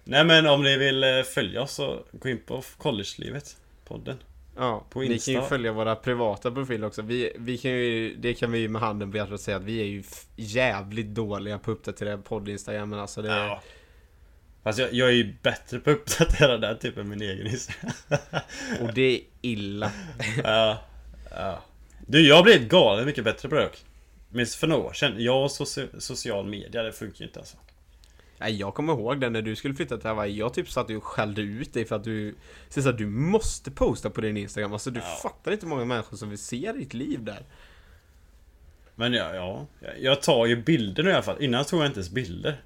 [0.03, 3.57] Nej men om ni vill eh, följa oss så gå in på College-livet.
[3.85, 4.17] Podden.
[4.57, 5.41] Ja, På ni kan ju Insta.
[5.41, 7.01] följa våra privata profiler också.
[7.01, 9.79] Vi, vi kan ju, det kan vi ju med handen på hjärtat säga att vi
[9.81, 10.03] är ju
[10.35, 13.21] jävligt dåliga på att uppdatera podd-instagrammen alltså.
[13.21, 13.61] Det, Ja.
[14.63, 17.91] Fast jag, jag är ju bättre på att uppdatera den typ än min egen Instagram.
[18.81, 19.91] Och det är illa.
[20.43, 20.81] ja,
[21.31, 21.59] ja.
[22.07, 23.83] Du, jag har blivit galet mycket bättre på det dock.
[24.29, 27.57] Men för några år sedan, jag och soci- social media, det funkar ju inte alltså.
[28.43, 30.37] Nej, jag kommer ihåg det när du skulle flytta till Hawaii.
[30.37, 32.35] Jag typ satt och skällde ut dig för att du...
[32.69, 34.73] Så att du måste posta på din Instagram.
[34.73, 35.05] Alltså du Ja.
[35.23, 37.43] fattar inte hur många människor som vill se ditt liv där.
[38.95, 39.67] Men ja, ja.
[39.99, 41.43] jag- tar ju bilder nu i alla fall.
[41.43, 42.61] Innan tog jag inte ens bilder.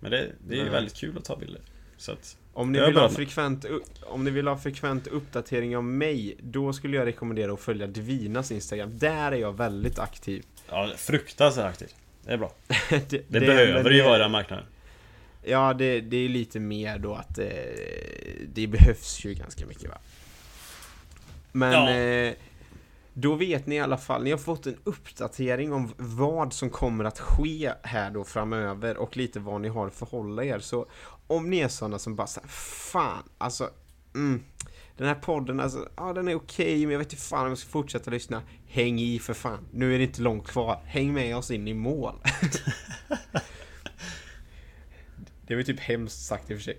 [0.00, 1.60] Men det, det är ju väldigt kul att ta bilder.
[1.96, 3.64] Så att, Om ni, vill ha frekvent,
[4.06, 8.50] om ni vill ha frekvent uppdatering av mig, då skulle jag rekommendera att följa Divinas
[8.50, 8.98] Instagram.
[8.98, 10.44] Där är jag väldigt aktiv.
[10.70, 11.94] ja, fruktansvärt aktivt.
[12.24, 12.52] Det är bra.
[12.90, 14.64] det, Det, behöver men ju det- vara den marknaden.
[15.46, 17.46] Ja, det, det är lite mer då att eh,
[18.54, 19.98] det behövs ju ganska mycket va.
[21.52, 21.90] Men Ja.
[21.90, 22.34] eh,
[23.18, 27.04] då vet ni i alla fall, ni har fått en uppdatering om vad som kommer
[27.04, 30.58] att ske här då framöver och lite vad ni har att förhålla er.
[30.58, 30.86] Så
[31.26, 33.70] om ni är sådana som bara säger fan, alltså
[34.14, 34.42] mm,
[34.96, 37.58] den här podden, alltså, ja den är okej men jag vet inte fan om jag
[37.58, 38.42] ska fortsätta lyssna.
[38.68, 40.80] Häng i för fan, nu är det inte långt kvar.
[40.86, 42.14] Häng med oss in i mål.
[45.46, 46.78] Det var ju typ hemskt sagt i och för sig.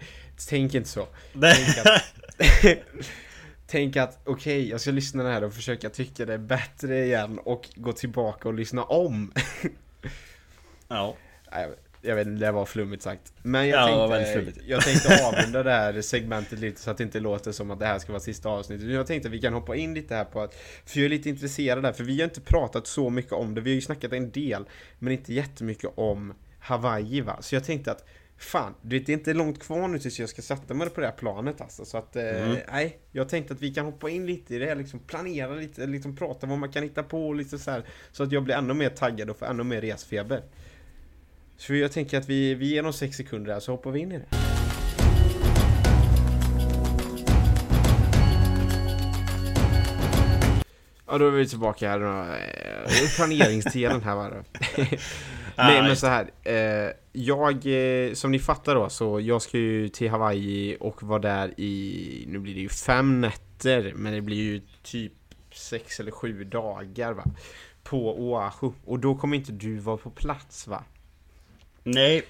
[0.49, 1.07] Tänk inte så.
[1.41, 2.03] Tänk att,
[3.67, 7.39] tänk att okej, jag ska lyssna det här och försöka tycka det är bättre igen
[7.39, 9.33] och gå tillbaka och lyssna om.
[10.87, 11.15] ja.
[11.51, 11.69] Jag,
[12.01, 13.33] jag vet inte, det var flummigt sagt.
[13.41, 17.19] Men jag, Ja, tänkte, jag tänkte avrunda det här segmentet lite så att det inte
[17.19, 18.89] låter som att det här ska vara sista avsnittet.
[18.89, 21.29] Jag tänkte att vi kan hoppa in lite här på att, för jag är lite
[21.29, 23.61] intresserad där, för vi har inte pratat så mycket om det.
[23.61, 24.65] Vi har ju snackat en del,
[24.99, 27.37] men inte jättemycket om Hawaii va.
[27.41, 28.05] Så jag tänkte att
[28.39, 31.01] Fan, du vet, det är inte långt kvar nu tills jag ska sätta mig på
[31.01, 31.85] det här planet alltså.
[31.85, 32.57] Så att, eh, Mm.
[32.71, 32.97] nej.
[33.11, 36.15] Jag tänkte att vi kan hoppa in lite i det här, liksom planera lite, liksom
[36.15, 37.83] prata vad man kan hitta på och lite så här.
[38.11, 40.43] Så att jag blir ännu mer taggad och får ännu mer resfeber.
[41.57, 44.11] Så jag tänker att vi, vi ger dem sex sekunder här så hoppar vi in
[44.11, 44.25] i det.
[51.09, 51.99] Ja, då är vi tillbaka här.
[51.99, 52.25] då.
[53.15, 54.29] Planeringsdelen här va.
[54.29, 54.83] då.
[55.57, 56.31] Nej men så här.
[56.43, 61.19] Eh, jag, eh, som ni fattar då, så jag ska ju till Hawaii och vara
[61.19, 65.13] där i, nu blir det ju fem nätter, men det blir ju typ
[65.51, 67.23] sex eller sju dagar va.
[67.83, 68.71] På Oahu.
[68.85, 70.83] Och då kommer inte du vara på plats va?
[71.83, 72.23] Nej.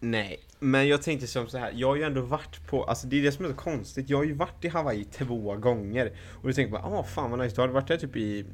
[0.00, 1.72] Nej, men jag tänkte som så här.
[1.74, 4.10] Jag har ju ändå varit på, alltså det är det som är så konstigt.
[4.10, 6.12] Jag har ju varit i Hawaii två gånger.
[6.42, 7.54] Och du tänker bara, ah fan vad nice.
[7.54, 8.46] Du har varit där typ i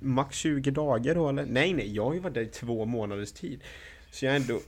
[0.00, 1.46] max 20 dagar då eller?
[1.46, 3.60] Nej, nej, jag har ju varit där i två månaders tid.
[4.10, 4.60] Så jag ändå,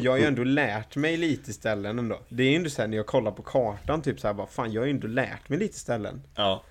[0.00, 2.20] jag har ju ändå lärt mig lite ställen ändå.
[2.28, 4.46] Det är ju ändå så här när jag kollar på kartan typ så här bara,
[4.46, 6.22] fan jag har ju ändå lärt mig lite ställen.
[6.34, 6.64] Ja.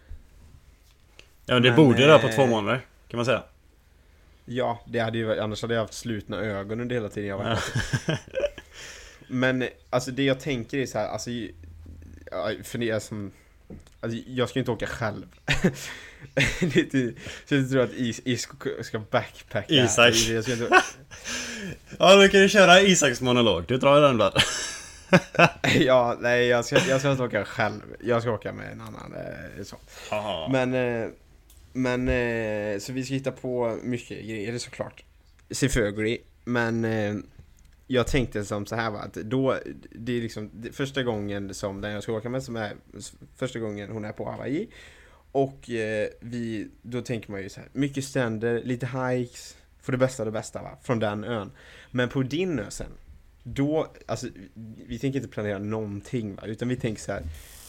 [1.45, 2.85] Ja men det Men, borde jag på eh, två månader.
[3.07, 3.43] Kan man säga.
[4.45, 7.45] Ja, det hade ju annars hade jag haft slutna ögon under hela tiden jag var
[7.45, 7.59] där.
[9.27, 11.29] Men alltså det jag tänker är så här, alltså
[12.31, 13.31] ja, för det är som
[14.01, 15.25] Alltså jag ska ju inte åka själv.
[16.59, 17.13] det är inte,
[17.45, 18.47] så jag tror att Is, Is
[18.81, 19.73] ska backpacka.
[19.73, 20.15] Isak.
[20.15, 20.81] Inte,
[21.99, 23.63] Ja då kan du köra Isaks monolog.
[23.67, 24.33] Du drar den där.
[25.79, 27.81] ja, nej jag ska, jag ska inte åka själv.
[27.99, 29.13] Jag ska åka med en annan.
[29.15, 29.77] Eh, så.
[30.51, 31.09] Men, eh,
[31.73, 35.03] men eh, så vi ska hitta på mycket grejer såklart.
[35.51, 36.85] Sefögri, men
[37.91, 39.57] jag tänkte som så här va, att då,
[39.91, 42.75] det är liksom det, första gången som den jag ska åka med som är
[43.35, 44.69] första gången hon är på Hawaii.
[45.31, 49.97] Och eh, vi, då tänker man ju så här, mycket stränder, lite hikes, för det
[49.97, 51.51] bästa av det bästa va, från den ön.
[51.91, 52.91] Men på din ö sen,
[53.43, 54.27] då, alltså
[54.87, 57.23] vi tänker inte planera någonting va, utan vi tänker så här.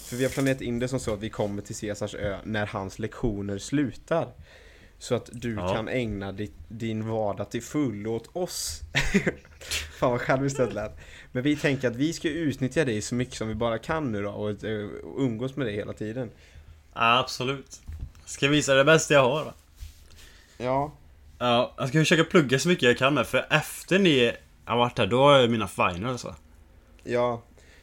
[0.04, 2.66] För vi har planerat in det som så att vi kommer till Caesars ö när
[2.66, 4.32] hans lektioner slutar.
[5.02, 5.74] Så att du Ja.
[5.74, 8.80] kan ägna ditt, din vardag till full åt oss.
[9.98, 10.96] Fan vad själviskt det lät.
[11.32, 14.22] Men vi tänker att vi ska utnyttja dig så mycket som vi bara kan nu
[14.22, 16.30] då och, eh, och umgås med dig hela tiden.
[16.92, 17.80] Absolut.
[18.24, 19.44] Ska visa det bästa jag har.
[19.44, 19.54] va?
[20.58, 20.92] Ja,
[21.38, 24.32] Ja, jag ska försöka plugga så mycket jag kan med för efter ni
[24.64, 26.36] har varit här, då är mina finals va?
[27.04, 27.42] ja.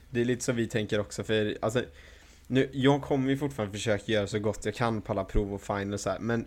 [0.09, 1.81] Det är lite så vi tänker också för alltså
[2.47, 5.61] nu, jag kommer ju fortfarande försöka göra så gott jag kan på alla prov och
[5.61, 6.45] finals så här, men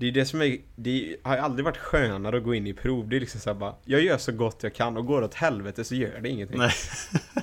[0.00, 2.74] det är det som är, det har ju aldrig varit skönare att gå in i
[2.74, 3.08] prov.
[3.08, 5.84] Det är liksom såhär bara, jag gör så gott jag kan och går åt helvete
[5.84, 6.58] så gör det ingenting.
[6.58, 6.72] Nej.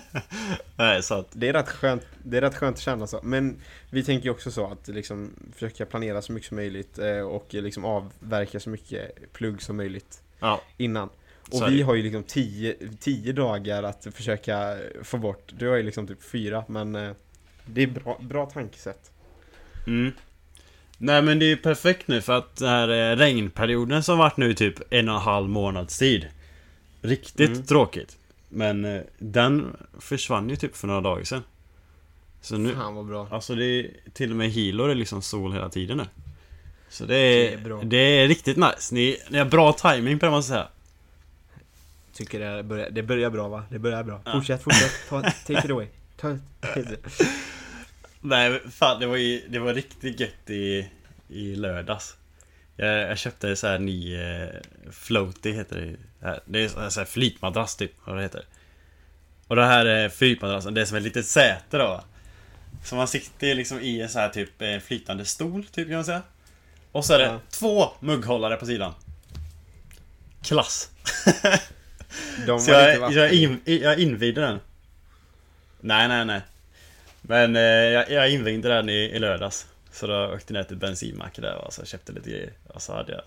[0.76, 1.28] Nej, att...
[1.32, 3.20] Det är rätt skönt, det är rätt skönt att känna så.
[3.24, 7.20] Men vi tänker ju också så att liksom försöka planera så mycket som möjligt eh,
[7.20, 10.62] och liksom avverka så mycket plugg som möjligt Ja.
[10.78, 11.10] innan.
[11.52, 15.54] Och är vi har ju liksom tio, tio dagar att försöka få bort.
[15.58, 17.12] Du har ju liksom typ fyra, men eh,
[17.66, 19.12] det är bra, bra tankesätt.
[19.88, 20.12] Mm.
[20.98, 24.38] Nej men det är ju perfekt nu för att den här eh, regnperioden som varit
[24.38, 26.28] nu typ en och en halv månads tid.
[27.02, 27.66] Riktigt Mm.
[27.66, 28.18] tråkigt.
[28.50, 31.44] Men eh, den försvann ju typ för några dagar sedan.
[32.42, 33.28] Så nu, Fan vad bra.
[33.32, 36.06] alltså det är till och med Hilo är liksom sol hela tiden nu.
[36.90, 37.82] Så det Det är, är bra.
[37.84, 38.96] det är riktigt nice.
[38.96, 40.68] Ni, ni har bra timing på det måste jag säga.
[42.14, 43.64] Tycker det börjar, det börjar bra va?
[43.70, 44.22] Det börjar bra.
[44.26, 44.32] Ja.
[44.32, 44.92] Fortsätt, fortsätt.
[45.10, 45.88] Ta, take it away.
[46.18, 47.06] Ta, take it.
[48.28, 50.90] Nej fan det var ju, det var riktigt gött i,
[51.30, 52.16] i lördags
[52.76, 54.50] jag, jag köpte så här ny eh,
[54.92, 55.76] floaty heter
[56.22, 56.40] det.
[56.46, 58.46] Det är så här, flytmadrass typ, vad det heter
[59.48, 62.04] Och det här är flytmadrassen, det är som ett litet säte då?
[62.84, 66.06] Så man sitter liksom i en så här typ eh, flytande stol typ kan man
[66.06, 66.22] säga
[66.92, 67.40] Och så är det Ja.
[67.50, 68.94] två mugghållare på sidan
[70.44, 70.90] Klass!
[72.48, 74.60] De Så jag, jag, in, jag invigde den.
[75.80, 76.42] Nej, nej, nej.
[77.28, 79.68] Men eh, jag, jag invigde den i, i lördags.
[79.92, 82.52] Så då åkte jag ner till bensinmacken där och så köpte lite grejer.
[82.68, 83.22] Och så hade jag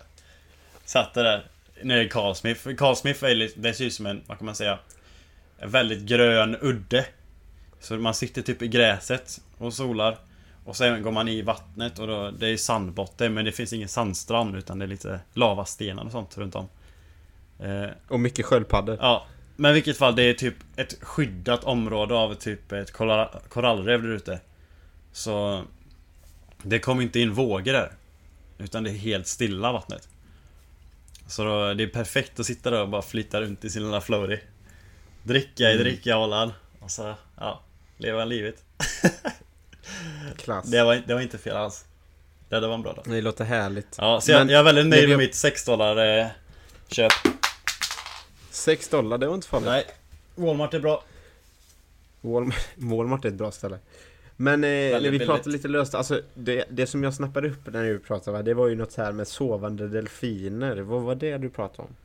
[0.85, 1.45] satt där
[1.81, 2.75] nere i Carlsmith.
[2.75, 4.79] Carlsmith är lite, det ser ut som en, vad kan man säga?
[5.59, 7.05] En väldigt grön udde.
[7.79, 10.17] Så man sitter typ i gräset och solar.
[10.65, 13.87] Och sen går man i vattnet och då, det är sandbotten men det finns ingen
[13.87, 16.69] sandstrand utan det är lite lavastenar och sånt runt om.
[17.59, 18.97] Eh, Och mycket sköldpaddor.
[19.01, 23.39] Ja, men i vilket fall det är typ ett skyddat område av typ ett korall-
[23.49, 24.39] korallrev där ute.
[25.11, 25.63] Så
[26.63, 27.91] det kommer inte in vågor där.
[28.57, 30.07] Utan det är helt stilla vattnet.
[31.27, 34.01] Så då, det är perfekt att sitta där och bara flytta runt i sin lilla
[34.01, 34.37] floaty.
[35.23, 35.83] Dricka i Mm.
[35.83, 36.51] drickahållaren.
[36.79, 37.61] Och så, ja,
[37.97, 38.63] leva livet.
[40.37, 40.65] Klass.
[40.65, 41.85] Det var, det var inte fel alls.
[42.49, 43.05] Det, det var en bra dag.
[43.07, 43.95] Det låter härligt.
[43.97, 46.27] Ja, så jag, Men jag är väldigt nöjd med mitt 6 dollar eh,
[46.87, 47.11] köp.
[48.61, 49.67] 6 dollar, det var inte farligt.
[49.69, 49.85] Nej,
[50.35, 51.03] Walmart är bra.
[52.21, 53.79] Walmart, Walmart är ett bra ställe.
[54.37, 57.83] Men eh, när vi pratade lite löst, alltså det, det som jag snappade upp när
[57.83, 60.77] vi pratade, va, det var ju något här med sovande delfiner.
[60.77, 61.95] Vad var det du pratade om?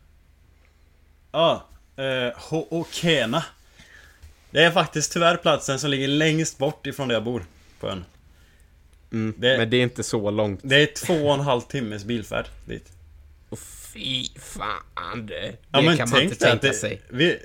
[1.32, 1.64] Ja,
[1.96, 2.02] eh,
[2.50, 3.42] Ho'okena.
[4.50, 7.44] Det är faktiskt tyvärr platsen som ligger längst bort ifrån där jag bor
[7.80, 8.04] på ön.
[9.12, 10.60] Mm, Det- Men det är inte så långt.
[10.62, 12.92] Det är två och en halv timmes bilfärd dit.
[13.96, 17.02] Fy fan det, Ja, men kan man inte tänka det, sig.
[17.08, 17.38] Vi,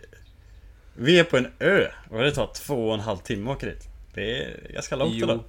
[0.95, 3.65] vi är på en ö och det tar två och en halv timme att åka
[3.65, 3.87] dit.
[4.13, 5.25] Det är ganska långt Jo.
[5.25, 5.43] idag.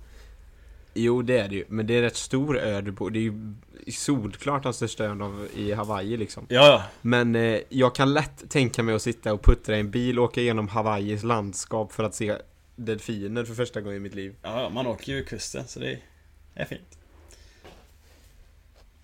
[0.95, 3.23] Jo det är det ju, men det är rätt stor ö du bor Det är
[3.23, 3.55] ju
[3.93, 6.47] solklart den största ön av, i Hawaii liksom.
[6.49, 6.83] Ja, ja.
[7.03, 10.25] Men eh, jag kan lätt tänka mig att sitta och puttra i en bil och
[10.25, 12.37] åka igenom Hawaiis landskap för att se
[12.77, 14.35] delfiner för första gången i mitt liv.
[14.43, 15.99] Ja, man åker ju kusten så det
[16.55, 16.99] är fint.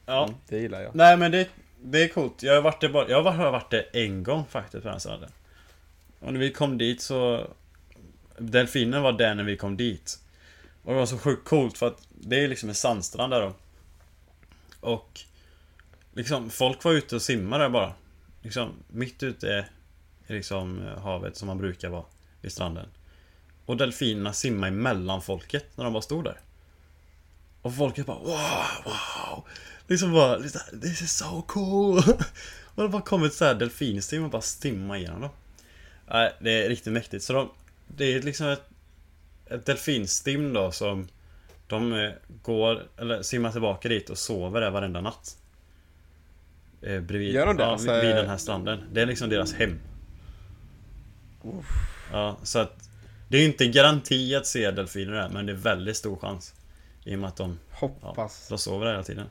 [0.07, 0.25] Ja.
[0.25, 0.95] Mm, det gillar jag.
[0.95, 1.49] Nej men det,
[1.83, 2.43] det är coolt.
[2.43, 5.31] Jag har varit där bara, jag har varit där en gång faktiskt på den stranden.
[6.21, 7.47] Och när vi kom dit så
[8.39, 10.19] Delfinen var där när vi kom dit.
[10.83, 13.55] Och det var så sjukt coolt för att det är liksom en sandstrand där då.
[14.81, 15.21] Och
[16.13, 17.93] liksom folk var ute och simmade där bara.
[18.43, 19.67] Liksom mitt ute
[20.27, 22.05] i liksom havet som man brukar vara
[22.41, 22.89] vid stranden.
[23.67, 26.41] Och delfinerna simmade emellan folket när de bara stod där.
[27.63, 29.45] Och folket bara wow, wow.
[29.89, 31.99] Liksom bara, liksom, this is so cool!
[32.75, 35.31] Och det bara kom ett så här delfinstim och bara stimma igenom dem.
[36.07, 37.25] Nej, det är riktigt mäktigt.
[37.25, 37.51] Så de,
[37.87, 38.63] det är liksom ett,
[39.47, 41.09] ett delfinstim då som
[41.67, 42.11] de eh,
[42.43, 45.37] går, eller simmar tillbaka dit och sover där varenda natt.
[46.83, 47.63] Eh, bredvid, Gör de det?
[47.63, 48.81] Ja, Alltså, vid den här stranden.
[48.93, 49.79] Det är liksom deras hem.
[52.13, 52.89] Ja, så att
[53.29, 56.55] det är ju inte garanti att se delfiner där, men det är väldigt stor chans.
[57.05, 58.49] I och med att de, Hoppas.
[58.49, 59.27] de sover där hela tiden.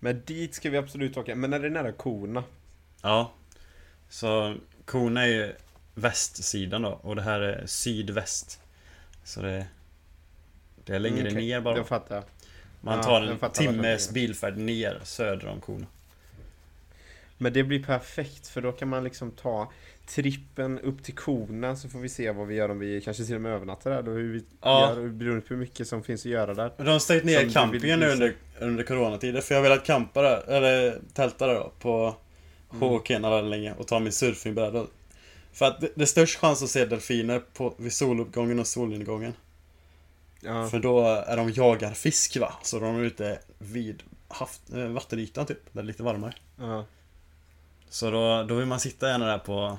[0.00, 1.34] Men dit ska vi absolut åka.
[1.34, 2.44] Men är det nära korna?
[3.02, 3.32] Ja.
[4.08, 5.54] Så Kona är ju
[5.94, 8.60] västsidan då och det här är sydväst.
[9.24, 9.66] Så det...
[10.84, 11.46] Det är längre Mm, okej.
[11.46, 11.74] ner bara.
[11.78, 12.24] Det fattar jag.
[12.80, 15.86] Man tar jag en timmes bilfärd ner söder om Kona.
[17.38, 19.72] Men det blir perfekt för då kan man liksom ta
[20.08, 23.34] trippen upp till korna så får vi se vad vi gör om vi kanske till
[23.34, 24.02] och med övernattar där.
[24.02, 24.94] Då hur vi Ja.
[24.94, 26.72] gör, beroende på hur mycket som finns att göra där.
[26.76, 30.48] De har stängt ner campingen nu under, under coronatider för jag har velat campa där,
[30.48, 32.14] eller tälta där då på
[32.70, 32.80] Mm.
[32.80, 34.86] Håkena där länge och ta min surfingbräda.
[35.52, 39.32] För att det, det är störst chans att se delfiner på, vid soluppgången och solnedgången.
[40.40, 40.68] Ja.
[40.68, 45.46] För då är de jagar fisk va, så de är ute vid haft, äh, vattenytan
[45.46, 46.34] typ, där det är lite varmare.
[46.58, 46.84] ja.
[47.88, 49.78] Så då, då vill man sitta gärna där på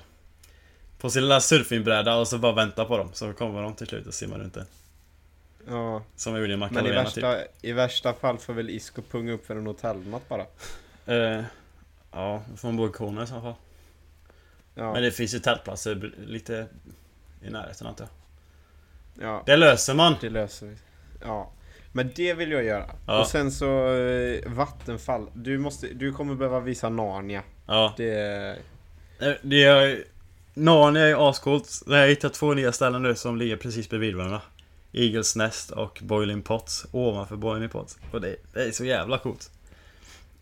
[1.02, 4.08] På sin lilla surfingbräda och så bara vänta på dem, så kommer de till slut
[4.08, 4.66] och simmar runt det.
[5.68, 6.04] ja.
[6.16, 7.24] Som jag gjorde i Men i Macarena typ.
[7.24, 10.46] värsta, i värsta fall får väl Isko punga upp för en hotellnatt bara.
[11.06, 11.44] Eh,
[12.12, 13.54] ja, då får man bo i Kona i så fall.
[14.76, 14.94] Ja.
[14.94, 16.68] Men det finns ju tältplatser lite
[17.42, 18.08] i närheten antar
[19.20, 19.26] jag.
[19.28, 19.44] ja.
[19.46, 20.16] Det löser man!
[20.22, 20.76] Det löser vi.
[21.22, 21.52] Ja.
[21.92, 22.90] Men det vill jag göra.
[23.08, 23.20] Ja.
[23.20, 25.30] Och sen så eh, Vattenfall.
[25.34, 27.44] Du, måste, du kommer behöva visa Narnia.
[27.66, 27.94] Ja.
[27.98, 28.58] Det...
[29.20, 30.04] Eh, Det är...
[30.60, 31.82] Narnia är ju ascoolt.
[31.88, 34.42] Jag har hittat två nya ställen nu som ligger precis bredvid varandra.
[34.94, 37.98] Eagles Nest och Boiling Pots ovanför Boiling Pots.
[38.12, 39.52] Och det, det är så jävla coolt.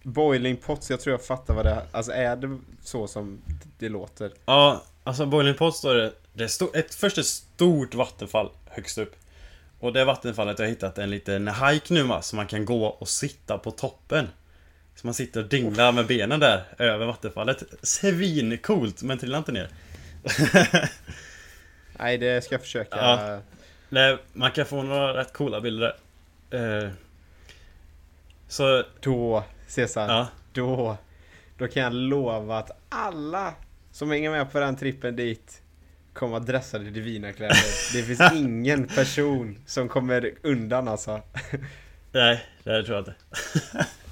[0.03, 1.81] Boiling Pots, jag tror jag fattar vad det är.
[1.91, 3.41] Alltså är det så som
[3.79, 4.31] det låter?
[4.45, 8.97] Ja, alltså Boiling Pots är det, det är sto- ett, först ett stort vattenfall högst
[8.97, 9.15] upp.
[9.79, 12.85] Och det vattenfallet har jag hittat en liten hike nu va, så man kan gå
[12.85, 14.27] och sitta på toppen.
[14.95, 17.63] Så man sitter och dinglar med benen där över vattenfallet.
[17.81, 19.69] Svincoolt, men trilla inte ner.
[21.99, 22.97] Nej, det ska jag försöka.
[22.97, 23.39] Ja.
[23.89, 25.95] Nej, man kan få några rätt coola bilder.
[26.49, 26.89] Eh,
[28.47, 30.27] så, Då, Cesar, ja.
[30.53, 30.97] då,
[31.57, 33.53] då kan jag lova att alla
[33.91, 35.61] som hänger med på den trippen dit
[36.13, 37.55] kommer dressade i divina kläder.
[37.93, 41.21] Det finns ingen person som kommer undan alltså.
[42.11, 43.15] Nej, det tror jag inte.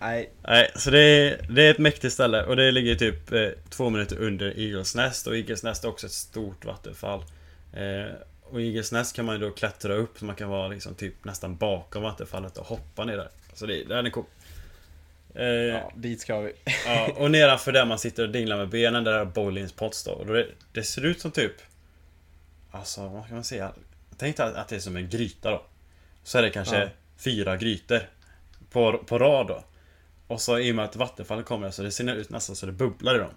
[0.00, 3.48] Nej, Nej, så det är, det är ett mäktigt ställe och det ligger typ eh,
[3.70, 7.24] två minuter under Eagles och Eagles är också ett stort vattenfall.
[7.72, 11.24] Eh, och Eagles kan man ju då klättra upp så man kan vara liksom typ
[11.24, 13.28] nästan bakom vattenfallet och hoppa ner där.
[13.54, 14.24] Så det, den är cool.
[15.34, 16.52] Eh, ja, dit ska vi.
[16.86, 20.10] ja, och nedanför där man sitter och dinglar med benen, där är bowlings pots då.
[20.10, 21.52] Och det, det ser ut som typ...
[22.70, 23.72] Alltså, vad kan man säga?
[24.18, 25.62] Tänk dig att det är som en gryta då.
[26.22, 26.88] Så är det kanske Ja.
[27.16, 28.00] fyra grytor
[28.70, 29.64] på, på rad då.
[30.28, 32.72] Och så i och med att vattenfallen kommer så det ser ut nästan så det
[32.72, 33.30] bubblar i dem.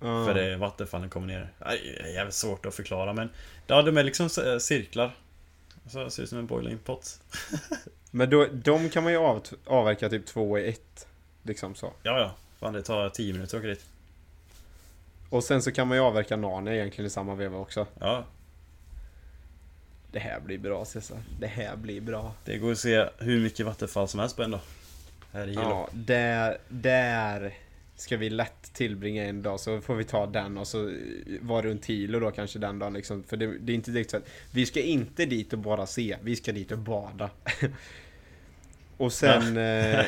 [0.00, 0.24] Ja.
[0.26, 1.52] För det vattenfallen kommer ner.
[1.58, 1.64] Det
[2.08, 3.28] är jävligt svårt att förklara men...
[3.66, 5.16] Ja, de är liksom så- cirklar.
[5.90, 7.20] Så det ser ut som en boiling pot.
[8.10, 11.06] Men då, de kan man ju av, avverka typ två i ett.
[11.42, 11.92] Liksom så.
[12.02, 12.34] Ja, ja.
[12.60, 13.84] Fan, det tar 10 minuter att åka dit.
[15.30, 17.86] Och sen så kan man ju avverka Narnia egentligen i samma veva också.
[18.00, 18.24] Ja,
[20.12, 21.22] Det här blir bra Cesar.
[21.40, 22.34] Det här blir bra.
[22.44, 24.60] det går att se hur mycket vattenfall som helst på en dag.
[25.32, 25.54] Här i.
[25.54, 27.54] Ja, där, där
[27.96, 30.92] ska vi lätt tillbringa en dag så får vi ta den och så
[31.40, 33.22] vara runt Hilo då kanske den dagen liksom.
[33.22, 36.16] För det, det är inte direkt så att vi ska inte dit och bara se,
[36.22, 37.30] vi ska dit och bada.
[38.96, 40.04] och sen, eh,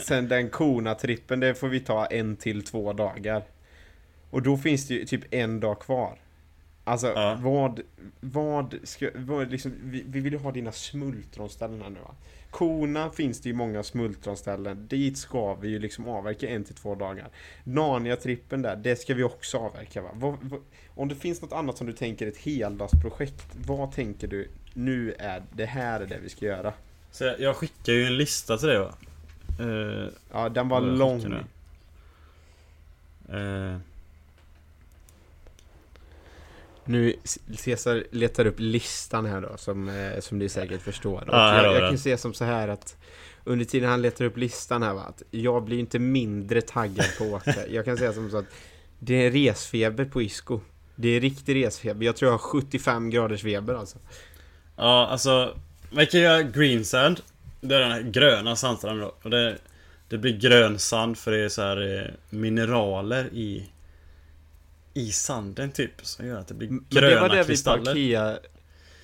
[0.00, 3.42] sen den Kona-trippen, det får vi ta en till två dagar.
[4.30, 6.18] Och då finns det ju typ en dag kvar.
[6.84, 7.38] Alltså Ja.
[7.40, 7.80] vad,
[8.20, 12.14] vad ska, vad liksom, vi, vi vill ju ha dina smultronställen här nu va.
[12.50, 14.86] Kona finns det ju många smultronställen.
[14.88, 17.28] Dit ska vi ju liksom avverka en till två dagar.
[17.64, 20.08] Narnia-trippen där, det ska vi också avverka va.
[20.12, 20.60] Vad, vad,
[20.94, 24.48] om det finns något annat som du tänker ett heldagsprojekt, vad tänker du?
[24.74, 26.72] Nu är det här är det vi ska göra.
[27.10, 28.94] Så jag, skickar ju en lista till dig va?
[29.60, 31.20] Eh, Ja, den var lång.
[31.20, 31.44] skickar
[36.88, 37.14] nu?
[37.58, 41.28] Cesar letar upp listan här då, som, eh, som ni säkert förstår.
[41.28, 42.96] Och jag, jag kan se som så här att
[43.44, 47.36] under tiden han letar upp listan här va, att jag blir inte mindre taggad på
[47.36, 47.66] att åka.
[47.68, 48.46] Jag kan säga som så att
[48.98, 50.60] det är resfeber på Isco.
[50.94, 52.06] Det är riktig resfeber.
[52.06, 53.98] Jag tror jag har 75 graders feber alltså.
[54.76, 55.56] ja, alltså...
[55.90, 57.20] Man kan göra green sand.
[57.60, 59.14] Det är den här gröna sandstranden då.
[59.22, 59.58] Och det,
[60.08, 63.66] det blir grön sand för det är så här eh, mineraler i...
[64.96, 65.92] I sanden typ.
[66.02, 67.84] Som gör att det blir Men gröna det var det vi kristaller.
[67.84, 68.40] parkerade.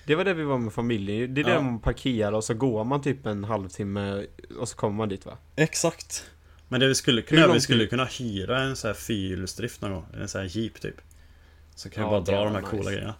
[0.07, 1.35] Det var det vi var med familjen.
[1.35, 1.55] Det är Ja.
[1.55, 4.27] där man parkerar och så går man typ en halvtimme
[4.59, 5.39] och så kommer man dit va?
[5.57, 6.27] Exakt.
[6.69, 10.07] Men det vi skulle kunna vi skulle kunna hyra en sån här fyrhjulsdrift någon gång.
[10.21, 10.95] En sån här jeep typ.
[11.75, 12.71] Så kan vi Ja, bara det dra de här nice.
[12.77, 13.15] coola grejerna.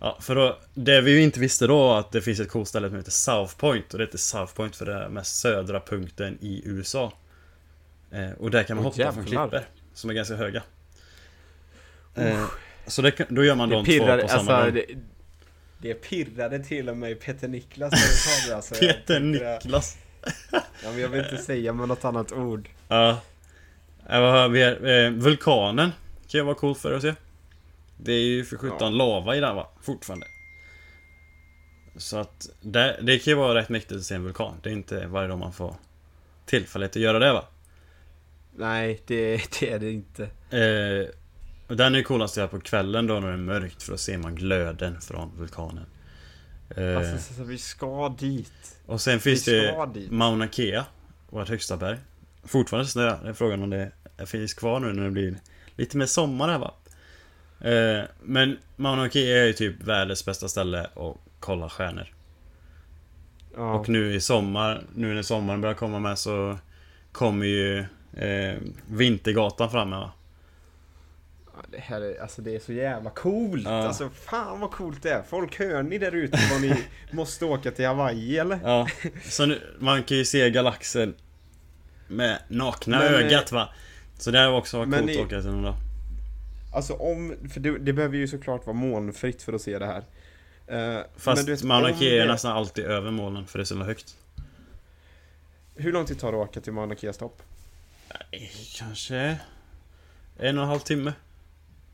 [0.00, 2.88] Ja, för då, det vi ju inte visste då att det finns ett coolt ställe
[2.88, 3.92] som heter South Point.
[3.92, 7.12] Och det heter South Point för det är mest södra punkten i USA.
[8.10, 9.48] Eh, och där kan man Åh, hoppa från jävlar.
[9.48, 9.68] klippor.
[9.94, 10.62] Som är ganska höga.
[12.20, 12.44] Eh,
[12.86, 14.74] så det, då gör man Det de två pirrade, på samma alltså, gång.
[14.74, 18.74] det, det pirrade till och med Peter Niklas när du sa det alltså.
[18.74, 19.96] Peter Niklas.
[20.52, 22.68] Ja, men jag vill inte säga med något annat ord.
[22.88, 23.08] Ja.
[24.10, 24.86] Eh, vad har vi här?
[24.86, 25.92] Eh, vulkanen
[26.28, 27.14] kan ju vara coolt för att se.
[27.96, 28.98] Det är ju för sjutton Ja.
[28.98, 29.68] lava i den va?
[29.82, 30.26] Fortfarande.
[31.96, 34.54] Så att det, det kan ju vara rätt mäktigt att se en vulkan.
[34.62, 35.74] Det är inte varje dag man får
[36.46, 37.44] tillfället att göra det va?
[38.56, 40.22] Nej, det, det är det inte.
[40.50, 41.08] Eh,
[41.68, 43.92] och den är ju coolast att göra på kvällen då när det är mörkt för
[43.92, 45.86] då ser man glöden från vulkanen.
[46.76, 48.76] Eh, Alltså, så, vi ska dit.
[48.86, 50.10] och sen finns det dit.
[50.10, 50.84] Mauna Kea,
[51.30, 51.98] vårt högsta berg.
[52.44, 53.92] Fortfarande snö, det är frågan om det
[54.26, 55.36] finns kvar nu när det blir
[55.76, 56.74] lite mer sommar här va.
[57.70, 62.14] Eh, men Mauna Kea är ju typ världens bästa ställe att kolla stjärnor.
[63.56, 63.72] Ja.
[63.74, 66.58] Och nu i sommar, nu när sommaren börjar komma med så
[67.12, 67.78] kommer ju
[68.12, 68.58] eh,
[68.90, 70.12] Vintergatan fram med va.
[71.68, 73.64] Det här är, alltså det är så jävla coolt!
[73.64, 73.70] Ja.
[73.86, 75.22] Alltså fan vad coolt det är!
[75.22, 78.60] Folk hör ni där ute vad ni måste åka till Hawaii eller?
[78.64, 78.88] Ja,
[79.24, 81.14] så nu, man kan ju se galaxen
[82.08, 83.68] med nakna Men, eh, ögat va.
[84.18, 85.74] Så det här var också coolt att åka till någon dag.
[86.74, 90.04] Alltså om, för det, det behöver ju såklart vara molnfritt för att se det här.
[90.66, 93.76] Eh, Fast men vet, Mauna Kea är nästan alltid över molnen för det är så
[93.76, 94.16] högt.
[95.76, 97.42] Hur lång tid tar det att åka till Mauna Kea stopp?
[98.30, 99.38] Nej, Kanske
[100.38, 101.12] en och en halv timme.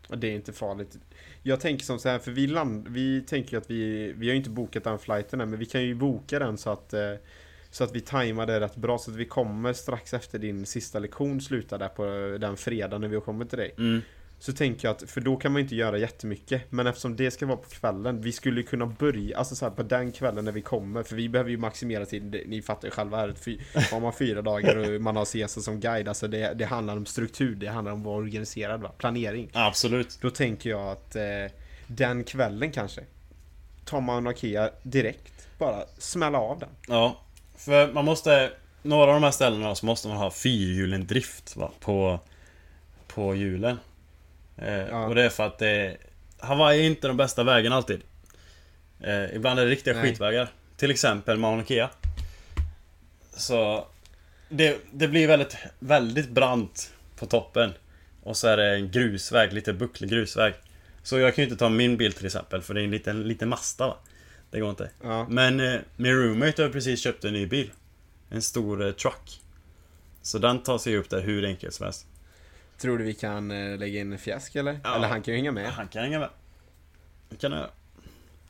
[0.09, 0.99] Det är inte farligt.
[1.43, 4.39] Jag tänker som så här, för vi land, vi tänker att vi, vi har ju
[4.39, 7.15] inte bokat den flighten än, men vi kan ju boka den så att eh,
[7.75, 10.99] så att vi tajmar det rätt bra så att vi kommer strax efter din sista
[10.99, 12.05] lektion slutar där på
[12.41, 13.75] den fredag när vi har kommit till dig.
[13.79, 14.01] Mm.
[14.45, 17.47] Så tänker jag att, för då kan man inte göra jättemycket Men eftersom det ska
[17.47, 20.63] vara på kvällen Vi skulle kunna börja, alltså så här, på den kvällen när vi
[20.63, 23.59] kommer För vi behöver ju maximera tiden Ni fattar ju själva här fy,
[23.91, 27.07] Har man fyra dagar och man har CSN som guide Alltså det, det handlar om
[27.07, 28.91] struktur Det handlar om att vara organiserad va?
[28.99, 30.19] Planering Absolut.
[30.21, 31.23] Då tänker jag att eh,
[31.87, 33.01] Den kvällen kanske
[33.85, 37.21] Tar man Nokia direkt Bara smälla av den Ja.
[37.57, 38.53] För man måste...
[38.83, 41.71] Några av de här ställena så måste man ha fyrhjulen drift va?
[41.81, 42.21] På...
[43.07, 43.79] På hjulen.
[44.57, 45.07] Eh, Ja.
[45.07, 45.97] Och det är för att det...
[46.39, 48.01] Hawaii är inte de bästa vägarna alltid.
[49.01, 50.03] Eh, ibland är det riktiga Nej.
[50.03, 50.49] skitvägar.
[50.77, 51.91] Till exempel Mauna Kea.
[53.37, 53.87] Så...
[54.49, 57.73] Det, det blir väldigt, väldigt brant på toppen.
[58.23, 60.55] Och så är det en grusväg, lite bucklig grusväg.
[61.03, 63.23] Så jag kan ju inte ta min bil till exempel, för det är en liten,
[63.23, 63.97] liten Mazda va?
[64.51, 64.91] Det går inte.
[65.03, 67.71] Ja, Men eh, min roommate har precis köpt en ny bil.
[68.31, 69.41] En stor eh, truck.
[70.23, 72.07] Så den tar sig upp där hur enkelt som helst.
[72.79, 74.81] Tror du vi kan eh, lägga in fjäsk eller?
[74.85, 74.97] Ja.
[74.97, 76.29] Eller han kan ju hänga med Han kan hänga med.
[77.29, 77.69] Det kan jag.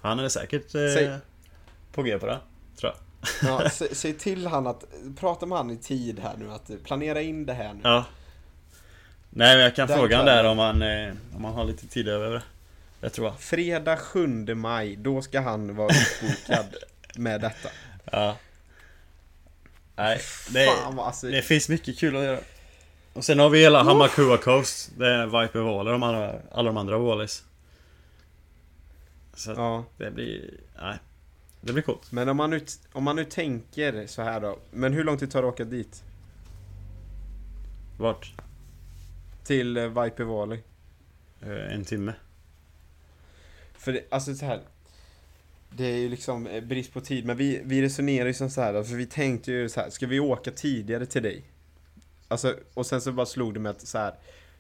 [0.00, 1.18] Han är säkert eh, Säg-
[1.92, 2.38] på G på det.
[2.76, 3.00] Tror jag.
[3.50, 4.84] Ja, sä, säg till han att,
[5.16, 7.80] prata med han i tid här nu, att planera in det här nu.
[7.82, 8.04] Ja.
[9.30, 11.86] Nej men jag kan Den fråga han där om han, eh, om han har lite
[11.86, 12.42] tid över.
[13.00, 13.40] Det tror jag.
[13.40, 16.76] Fredag 7 maj, då ska han vara uppbokad
[17.16, 17.68] med detta.
[18.12, 18.36] Ja.
[19.96, 22.38] Nej, det, Fan alltså, det finns mycket kul att göra.
[23.14, 24.92] Och sen har vi hela Hamakua Coast.
[24.98, 27.44] Det är Viper Waller och de andra, alla de andra Wallis.
[29.34, 30.60] Så Ja, det blir...
[30.80, 30.98] Nej.
[31.60, 32.12] Det blir coolt.
[32.12, 32.60] men om man, nu,
[32.92, 34.58] om man nu tänker så här då.
[34.70, 36.02] Men hur lång tid tar det att åka dit?
[37.98, 38.32] Vart?
[39.44, 40.58] Till eh, Viper Valley?
[41.42, 42.12] Eh, En timme.
[43.78, 44.60] För det, alltså så här.
[45.70, 48.60] Det är ju liksom eh, brist på tid, men vi, vi resonerar ju som så
[48.60, 51.44] här, för vi tänkte ju så här, ska vi åka tidigare till dig?
[52.28, 54.14] Alltså, och sen så bara slog det mig att så här,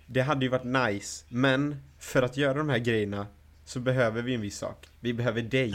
[0.06, 3.26] det hade ju varit nice, men för att göra de här grejerna
[3.64, 4.88] så behöver vi en viss sak.
[5.00, 5.74] Vi behöver dig.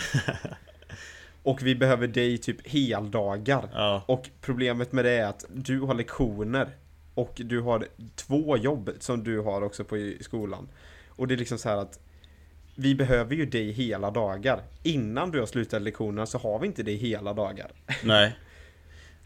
[1.43, 3.69] och vi behöver dig typ heldagar.
[3.73, 4.03] Ja.
[4.07, 6.69] Och problemet med det är att du har lektioner
[7.13, 10.67] och du har två jobb som du har också på skolan.
[11.09, 11.99] Och det är liksom så här att
[12.75, 14.61] vi behöver ju dig hela dagar.
[14.83, 17.71] Innan du har slutat lektionerna så har vi inte dig hela dagar.
[18.03, 18.37] Nej.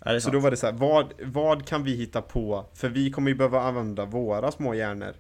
[0.06, 0.34] Så sant.
[0.34, 2.66] då var det så här, vad, vad kan vi hitta på?
[2.74, 5.14] För vi kommer ju behöva använda våra små hjärnor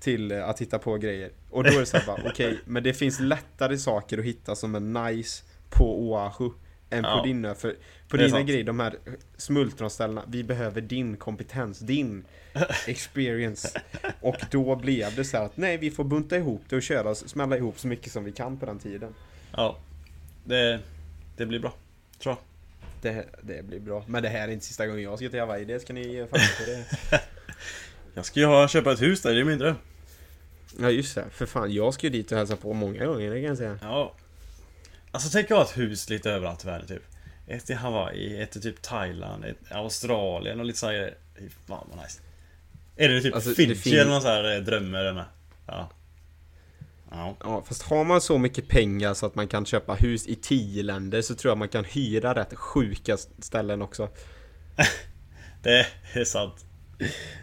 [0.00, 1.30] till eh, att hitta på grejer.
[1.50, 4.54] Och då är det så här bara, okej, men det finns lättare saker att hitta
[4.56, 6.50] som är nice på Oahu
[6.90, 7.18] än Ja.
[7.18, 7.54] på din ö.
[7.54, 7.76] För
[8.08, 8.48] på dina sant.
[8.48, 8.96] grejer, de här
[9.36, 12.24] smultronställena, vi behöver din kompetens, din
[12.86, 13.80] experience.
[14.20, 17.14] Och då blev det så här att nej, vi får bunta ihop det och köra,
[17.14, 19.14] smälla ihop så mycket som vi kan på den tiden.
[19.52, 19.76] Ja.
[20.44, 20.80] Det,
[21.36, 21.72] det blir bra.
[22.22, 22.51] Tror jag.
[23.02, 24.04] Det, det blir bra.
[24.06, 26.26] Men det här är inte sista gången jag ska till Hawaii, det ska ni ge
[26.26, 26.84] fan för det.
[28.14, 29.74] Jag ska ju ha, köpa ett hus där, det är mindre.
[30.80, 33.40] Ja just det, för fan jag ska ju dit och hälsa på många gånger det
[33.40, 34.14] kan jag säga Ja.
[35.10, 37.02] Alltså tänk att ha ett hus lite överallt i världen typ.
[37.46, 41.14] Ett i Hawaii, ett i typ Thailand, ett i Australien och lite så här.
[41.38, 42.20] Fy Fan vad nice.
[42.96, 45.24] Är det typ Alltså, det Fiji eller någon sån här eh, dröm med med?
[45.66, 45.90] Ja.
[47.12, 47.36] Ja.
[47.44, 50.82] Ja fast har man så mycket pengar så att man kan köpa hus i tio
[50.82, 54.08] länder så tror jag man kan hyra rätt sjuka ställen också
[55.62, 56.54] Det är sant.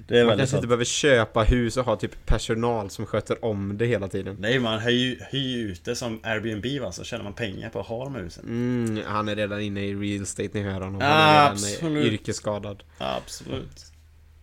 [0.08, 0.58] Det är Man kanske sant.
[0.60, 4.60] inte behöver köpa hus och ha typ personal som sköter om det hela tiden Nej
[4.60, 8.04] man hyr ju ut det som Airbnb va, så tjänar man pengar på att ha
[8.04, 8.44] de här husen.
[8.46, 12.06] mm, Han är redan inne i real estate, ni hör honom Han är redan Absolut.
[12.14, 13.86] yrkesskadad Absolut.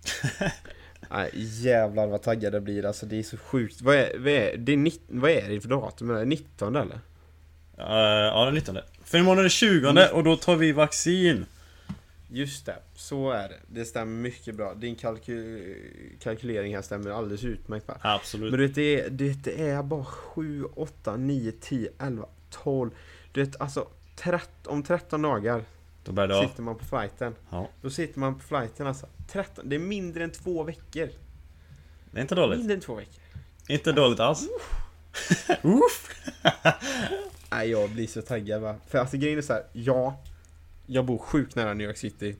[1.10, 4.56] Nej jävlar vad taggad jag blir alltså, det är så sjukt Vad är, vad är,
[4.56, 6.10] det är, nitt, vad är det för datum?
[6.10, 6.94] Är det 19 eller?
[7.78, 8.78] Uh, ja den 19.
[9.04, 10.14] För imorgon är det 20 Mm.
[10.14, 11.46] och då tar vi vaccin.
[12.28, 13.56] Just det, så är det.
[13.66, 14.74] Det stämmer mycket bra.
[14.74, 15.74] Din kalky
[16.20, 17.88] kalkylering här stämmer alldeles utmärkt.
[17.88, 17.94] va?
[18.00, 18.50] Absolut.
[18.50, 22.90] Men du vet, det är, det, det är bara 7, 8, 9, 10, 11, 12.
[23.32, 25.62] Du vet, alltså 13, om 13 dagar
[26.06, 26.42] Då bär det av.
[26.48, 27.34] sitter man på flighten.
[27.50, 27.68] Ja.
[27.82, 29.06] Då sitter man på flighten alltså.
[29.28, 31.08] 13, det är mindre än två veckor.
[32.10, 32.58] Det är inte dåligt.
[32.58, 33.22] Mindre än två veckor.
[33.68, 34.48] Inte dåligt alls.
[37.50, 38.76] Nej, jag blir så taggad va.
[38.88, 40.22] För alltså grejen är så här, ja,
[40.86, 42.36] jag bor sjukt nära New York City.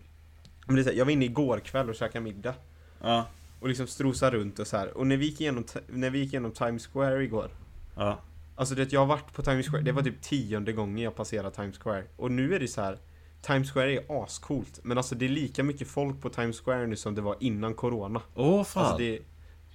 [0.67, 2.55] Men det är så här, jag var inne igår kväll och käkade middag.
[3.03, 3.27] Ja.
[3.61, 4.97] Och liksom strosa runt och så här.
[4.97, 7.51] Och när vi gick igenom, när vi gick igenom Times Square igår.
[7.97, 8.21] Ja.
[8.57, 11.55] Alltså det jag har varit på Times Square, det var typ tionde gången jag passerat
[11.55, 12.05] Times Square.
[12.17, 12.99] Och nu är det så här.
[13.47, 14.81] Times Square är ascoolt.
[14.83, 17.75] Men alltså det är lika mycket folk på Times Square nu som det var innan
[17.75, 18.23] Corona.
[18.35, 18.83] Åh fan.
[18.85, 19.23] Alltså det,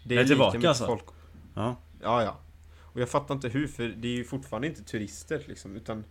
[0.03, 0.85] det Är lika tillbaka mycket alltså?
[0.85, 1.05] folk.
[1.55, 1.75] Ja.
[2.01, 2.37] Ja, ja.
[2.79, 5.75] Och jag fattar inte hur, för det är ju fortfarande inte turister liksom.
[5.75, 6.03] Utan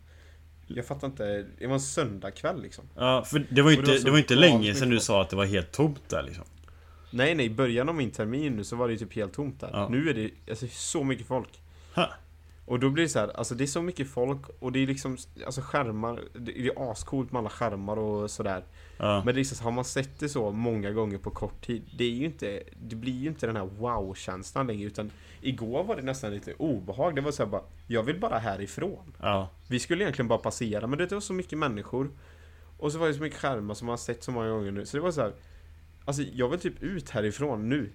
[0.66, 1.46] jag fattar inte.
[1.58, 2.84] Det var en söndagkväll liksom.
[2.96, 5.22] Ja, för det var ju det inte, var det var inte länge sedan du sa
[5.22, 6.44] att det var helt tomt där liksom.
[7.10, 9.60] Nej nej, i början av min termin nu så var det ju typ helt tomt
[9.60, 9.70] där.
[9.72, 9.88] Ja.
[9.88, 11.62] Nu är det alltså, så mycket folk.
[11.94, 12.08] Ha.
[12.70, 14.86] Och då blir det så här, alltså det är så mycket folk och det är
[14.86, 15.16] liksom,
[15.46, 18.64] alltså skärmar, det är ascoolt med alla skärmar och sådär.
[18.98, 19.16] Ja.
[19.16, 22.04] Men det är liksom, har man sett det så många gånger på kort tid, det
[22.04, 25.10] är ju inte, det blir ju inte den här wow-känslan längre utan
[25.40, 27.14] igår var det nästan lite obehag.
[27.16, 29.14] Det var så här bara, jag vill bara härifrån.
[29.20, 29.48] Ja.
[29.68, 32.10] Vi skulle egentligen bara passera men det var så mycket människor.
[32.78, 34.86] Och så var det så mycket skärmar som man har sett så många gånger nu.
[34.86, 35.32] Så det var så här.
[36.04, 37.90] Alltså jag vill typ ut härifrån nu.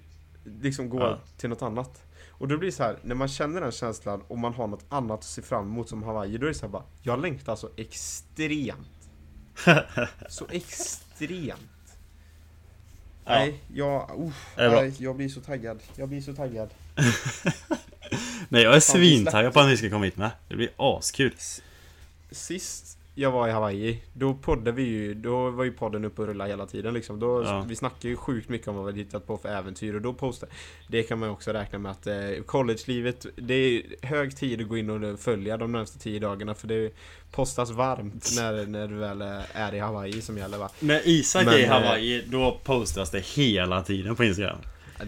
[0.62, 1.20] Liksom gå Ja.
[1.38, 2.02] till något annat.
[2.38, 4.86] Och då blir det så här, när man känner den känslan och man har något
[4.90, 7.56] annat att se fram emot som Hawaii, då är det så här bara, jag längtar
[7.56, 9.10] så extremt.
[10.30, 11.60] så extremt.
[13.26, 13.32] Ja.
[13.32, 15.80] Nej, jag, uh, nej, jag blir så taggad.
[15.96, 16.70] Jag blir så taggad.
[18.50, 20.32] Nej jag är svintaggad på att ni ska komma hit med.
[20.48, 21.36] Det blir askul.
[22.32, 26.28] Sist jag var i Hawaii, då poddade vi ju, då var ju podden uppe och
[26.28, 27.20] rullade hela tiden liksom.
[27.20, 27.66] Då, Ja.
[27.68, 30.14] Vi snackade ju sjukt mycket om vad vi hade hittat på för äventyr och då
[30.14, 30.52] postade
[30.88, 34.68] Det kan man ju också räkna med att eh, collegelivet, det är hög tid att
[34.68, 36.94] gå in och följa de närmaste tio dagarna för det
[37.32, 40.70] postas varmt när, när du väl eh, är i Hawaii som gäller va.
[40.80, 44.58] När Isak är i eh, Hawaii, då postas det hela tiden på Instagram.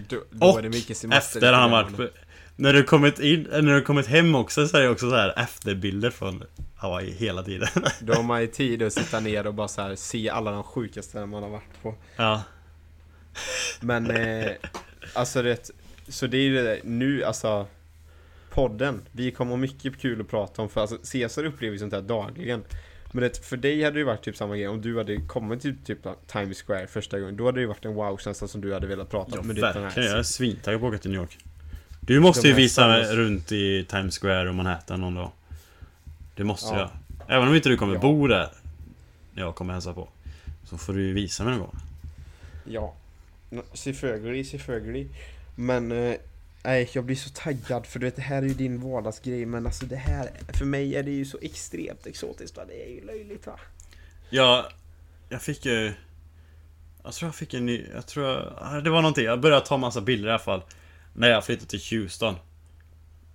[0.09, 2.13] Då, då Och är det mycket semester efter han varit
[2.55, 5.33] När du kommit in, när du kommit hem också så är det också så här
[5.37, 6.43] efterbilder från
[6.77, 7.67] Hawaii hela tiden.
[7.99, 11.25] Då har man ju tid att sitta ner och bara så se alla de sjukaste
[11.25, 11.95] man har varit på.
[12.15, 12.43] Ja.
[13.79, 14.51] Men eh,
[15.13, 15.71] alltså det,
[16.07, 17.67] så det är ju det nu alltså
[18.49, 21.93] podden, vi kommer ha mycket kul att prata om för alltså Cesar upplever ju sånt
[21.93, 22.63] här dagligen.
[23.11, 25.61] Men det, för dig hade det ju varit typ samma grej om du hade kommit
[25.61, 27.37] till typ Times Square första gången.
[27.37, 29.49] Då hade det ju varit en wow-känsla som du hade velat prata Ja om.
[29.49, 31.37] Här- verkligen, jag är svintaggad på att åka till New York.
[32.01, 35.31] Du måste ju visa runt i Times Square och Manhattan någon dag.
[36.37, 36.79] Det måste Ja.
[36.79, 37.37] jag.
[37.37, 37.99] Även om inte du kommer Ja.
[37.99, 38.49] bo där.
[39.33, 40.07] När jag kommer hälsa på.
[40.63, 41.75] Så får du ju visa mig någon gång.
[42.65, 42.93] Ja.
[43.73, 45.07] Selvfølgelig, selvfølgelig.
[45.55, 46.15] Men eh,
[46.63, 49.65] nej, jag blir så taggad för du vet det här är ju din vardagsgrej men
[49.65, 52.63] alltså det här, för mig är det ju så extremt exotiskt va?
[52.67, 53.59] Det är ju löjligt va?
[54.29, 54.65] Jag,
[55.29, 55.93] jag fick ju...
[57.03, 57.85] Jag tror jag fick en ny...
[57.93, 59.25] Jag tror jag, Det var någonting.
[59.25, 60.61] Jag började ta massa bilder i alla fall.
[61.13, 62.35] När jag flyttade till Houston.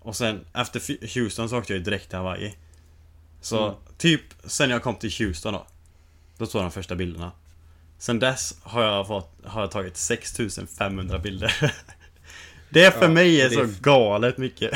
[0.00, 0.80] Och sen efter
[1.14, 2.54] Houston så åkte jag ju direkt till Hawaii.
[3.42, 3.74] Så Mm.
[3.98, 5.66] typ sen jag kom till Houston då.
[6.38, 7.32] Då tog jag de första bilderna.
[7.98, 11.54] Sen dess har jag, fått, har jag tagit 6500 bilder.
[12.70, 14.70] Det för Ja, mig är det så är- galet mycket.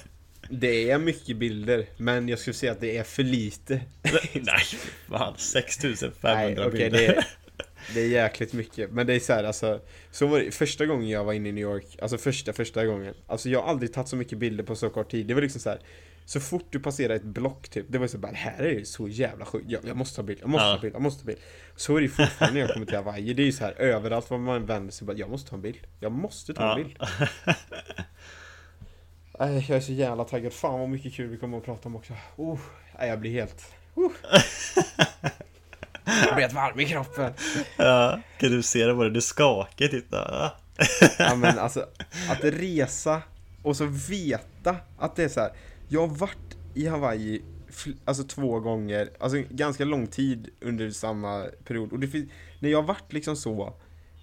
[0.50, 3.80] Det är mycket bilder men jag skulle säga att det är för lite.
[4.34, 4.62] Nej,
[5.08, 6.90] fan 6500 Nej, okej, bilder.
[6.90, 7.26] det, är,
[7.94, 8.90] det är jäkligt mycket.
[8.90, 9.80] Men det är så här, alltså.
[10.10, 11.84] Så var det första gången jag var inne i New York.
[12.02, 13.14] Alltså första, första gången.
[13.26, 15.26] Alltså jag har aldrig tagit så mycket bilder på så kort tid.
[15.26, 15.78] Det var liksom så här.
[16.28, 17.86] Så fort du passerar ett block typ.
[17.88, 19.64] Det var så bara, här är det så jävla sjukt.
[19.70, 20.72] Jag, jag måste ha bild, jag måste Ja.
[20.72, 21.38] ha bild, jag måste ha bild.
[21.76, 23.34] Så är det ju fortfarande när jag kommer till Hawaii.
[23.34, 25.62] Det är ju så här överallt var man vänder sig bara, jag måste ta en
[25.62, 25.78] bild.
[26.00, 26.74] Jag måste ta en Ja.
[26.84, 26.96] bild.
[29.40, 30.52] Nej, jag är så jävla taggad.
[30.52, 32.12] Fan vad mycket kul vi kommer att prata om också.
[32.36, 32.58] Oh,
[32.98, 33.72] nej, jag blir helt...
[33.98, 34.10] Uh.
[36.04, 37.32] Jag blir helt varm i kroppen.
[37.76, 39.10] Ja, kan du se det det?
[39.10, 40.52] Du skakar titta.
[41.18, 41.80] Ja men alltså,
[42.30, 43.22] att resa
[43.62, 45.52] och så veta att det är så här.
[45.88, 47.42] Jag har varit i Hawaii
[48.04, 51.92] alltså två gånger, alltså ganska lång tid under samma period.
[51.92, 52.30] Och det finns,
[52.60, 53.74] när jag har varit liksom så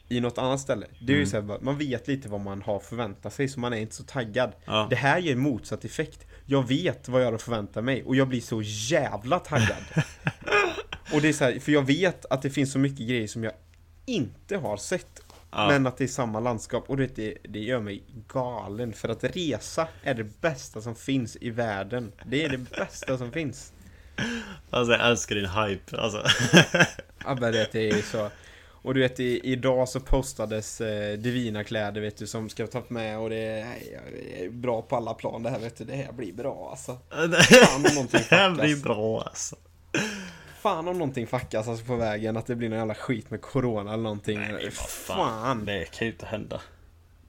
[0.09, 1.29] i något annat ställe, det är ju Mm.
[1.29, 4.03] så här, man vet lite vad man har förväntat sig så man är inte så
[4.03, 4.51] taggad.
[4.65, 4.87] Ja.
[4.89, 6.25] Det här ger motsatt effekt.
[6.45, 9.83] Jag vet vad jag har att förvänta mig och jag blir så jävla taggad.
[11.13, 13.43] och det är så här, för jag vet att det finns så mycket grejer som
[13.43, 13.53] jag
[14.05, 15.14] inte har sett.
[15.55, 15.67] Ja.
[15.67, 18.93] Men att det är samma landskap och det, det, det gör mig galen.
[18.93, 22.11] För att resa är det bästa som finns i världen.
[22.25, 23.73] Det är det bästa som finns.
[24.69, 26.23] Alltså jag älskar din hype alltså.
[27.25, 28.29] Ja men det är så.
[28.85, 32.83] Och du vet i, idag så postades eh, Divina kläder vet du som ska ta
[32.87, 33.75] med och det är,
[34.45, 35.83] är bra på alla plan det här vet du.
[35.83, 36.97] Det här blir bra alltså.
[37.65, 39.55] Fan om någonting Det här blir bra alltså.
[40.65, 42.37] Fan om någonting fuckas alltså på vägen.
[42.37, 44.39] Att det blir någon jävla skit med corona eller någonting.
[44.39, 45.65] Nej, vad fan.
[45.65, 46.61] Det kan ju inte hända.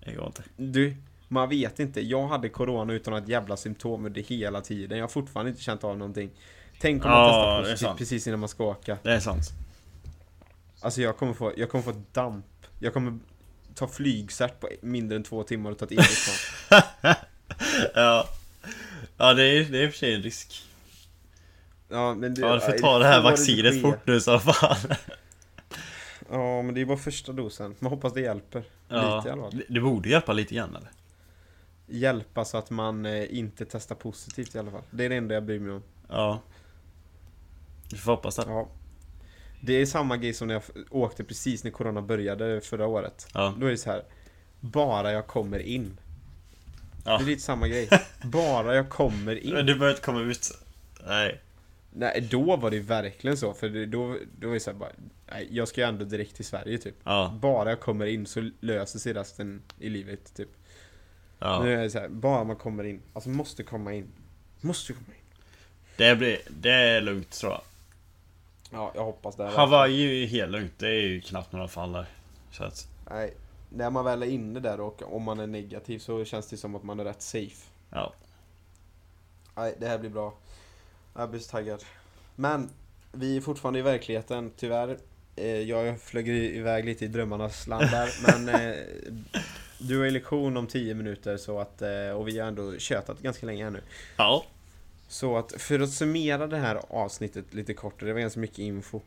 [0.04, 0.42] Det går inte.
[0.56, 0.96] Du,
[1.28, 2.00] man vet inte.
[2.00, 4.98] Jag hade corona utan att jävla symptom under hela tiden.
[4.98, 6.30] Jag har fortfarande inte känt av någonting.
[6.80, 8.98] Tänk om man Ja, testar positivt precis innan man ska åka.
[9.02, 9.44] Det är sant.
[10.80, 12.46] Alltså jag kommer få, jag kommer få damp.
[12.78, 13.18] Jag kommer
[13.74, 17.14] ta flygcert på mindre än två timmar och ta ett eget plan.
[17.94, 18.28] Ja.
[19.16, 20.65] Ja det är, det är i och för sig en risk.
[21.88, 23.80] Ja men det, Ja du får ta det här vaccinet ske.
[23.80, 24.76] fort nu så fan.
[26.30, 27.74] Ja men det är bara första dosen.
[27.78, 28.64] Man hoppas det hjälper.
[28.88, 29.16] Ja.
[29.16, 29.50] Lite i alla fall.
[29.58, 30.90] Det- Det borde hjälpa lite grann eller?
[31.86, 34.82] Hjälpa så att man eh, inte testar positivt i alla fall.
[34.90, 35.82] Det är det enda jag bryr mig om.
[36.08, 36.40] Ja.
[37.90, 38.44] Vi får hoppas det.
[38.46, 38.68] Ja.
[39.60, 43.28] Det är samma grej som när jag åkte precis när Corona började förra året.
[43.34, 43.54] Ja.
[43.58, 44.02] Då är det så här.
[44.60, 45.98] Bara jag kommer in.
[47.04, 47.18] Ja.
[47.18, 47.88] Det är lite samma grej.
[48.22, 49.52] Bara jag kommer in.
[49.54, 50.50] Men du behöver inte komma ut.
[51.06, 51.40] Nej.
[51.98, 53.54] Nej, då var det verkligen så.
[53.54, 54.90] För då, då var det så här bara.
[55.30, 56.94] Nej, jag ska ju ändå direkt till Sverige typ.
[57.04, 57.38] Ja.
[57.40, 60.48] Bara jag kommer in så löser sig resten i livet typ.
[61.38, 61.62] ja.
[61.62, 63.02] Nu är det så här, bara man kommer in.
[63.12, 64.12] Alltså måste komma in.
[64.60, 65.22] Måste komma in.
[65.96, 67.60] Det, blir, det är lugnt tror jag.
[68.70, 69.48] Ja, jag hoppas det.
[69.48, 70.72] Hawaii är ju helt lugnt.
[70.78, 72.06] Det är ju knappt några fall där.
[72.50, 73.34] Så att, Nej,
[73.70, 76.74] när man väl är inne där och om man är negativ så känns det som
[76.74, 77.66] att man är rätt safe.
[77.90, 78.12] ja.
[79.56, 80.34] Nej, det här blir bra.
[81.16, 81.84] Jag blir så taggad.
[82.34, 82.70] Men,
[83.12, 84.98] vi är fortfarande i verkligheten, tyvärr.
[85.36, 88.76] Eh, Jag flög iväg lite i drömmarnas land där, men eh,
[89.78, 93.20] du har ju lektion om 10 minuter så att, eh, och vi har ändå tjötat
[93.20, 93.80] ganska länge här nu.
[94.16, 94.44] Ja.
[95.08, 99.00] Så att för att summera det här avsnittet lite kortare, det var ganska mycket info.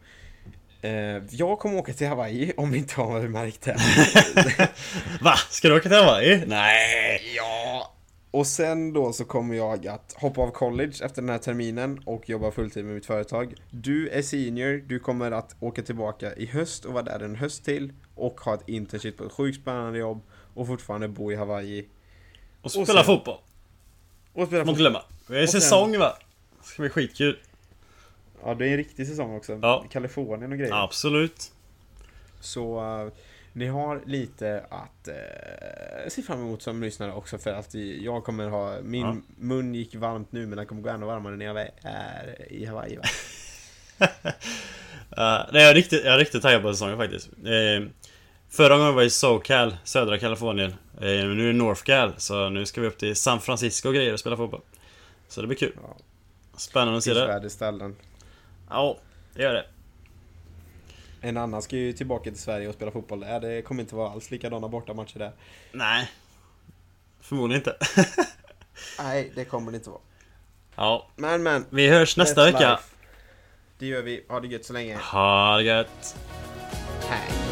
[1.30, 3.76] Jag kommer åka till Hawaii om ni inte har märkt det.
[5.22, 5.36] Va?
[5.50, 6.44] Ska du åka till Hawaii?
[6.48, 7.22] Nej!
[7.36, 7.94] Ja!
[8.32, 12.30] Och sen då så kommer jag att hoppa av college efter den här terminen och
[12.30, 13.54] jobba fulltid med mitt företag.
[13.72, 17.66] Du är senior, du kommer att åka tillbaka i höst och vara där en höst
[17.66, 20.22] till och ha ett internship på ett sjukt spännande jobb
[20.54, 21.88] och fortfarande bo i Hawaii.
[22.62, 23.38] Och spela sen- fotboll.
[24.34, 24.78] Och spela fotboll.
[24.82, 25.02] glömma.
[25.28, 26.18] Det är Och sen- säsong va?
[26.62, 27.40] Det ska bli skitkul.
[28.44, 29.60] Ja, det är en riktig säsong också.
[29.62, 29.86] Ja.
[29.90, 30.84] Kalifornien och grejer.
[30.84, 31.52] Absolut.
[32.40, 33.12] Så eh,
[33.54, 38.48] ni har lite att uh, se fram emot som lyssnare också för att jag kommer
[38.48, 39.16] ha, min Ja.
[39.38, 42.98] mun gick varmt nu men den kommer gå ännu varmare när jag är i Hawaii
[42.98, 43.04] va?
[45.18, 47.28] Uh, nej, jag är riktigt, jag är riktigt taggad på säsongen faktiskt.
[47.28, 47.88] Eh,
[48.50, 50.70] förra gången var jag i SoCal, södra Kalifornien.
[50.72, 54.14] Eh, nu är det Northcal, så nu ska vi upp till San Francisco och grejer
[54.14, 54.62] och spela fotboll.
[55.28, 55.72] Så det blir kul.
[55.84, 55.98] Ja.
[56.58, 57.20] Spännande att se det.
[57.20, 57.96] Prisvärda ställen.
[58.70, 58.98] Ja,
[59.34, 59.66] det gör det.
[61.22, 63.40] En annan ska ju tillbaka till Sverige och spela fotboll där.
[63.40, 65.32] Det kommer inte vara alls likadana bortamatcher där.
[65.72, 66.10] Nej.
[67.22, 67.76] Förmodligen inte.
[69.00, 70.02] Nej, det kommer det inte vara.
[70.76, 71.66] ja, Men men.
[71.70, 72.72] vi hörs nästa vecka.
[72.72, 72.84] life.
[73.78, 74.26] Det gör vi.
[74.30, 74.98] Ha det gött så länge.
[74.98, 76.16] Ha det gött.
[77.10, 77.49] Hej.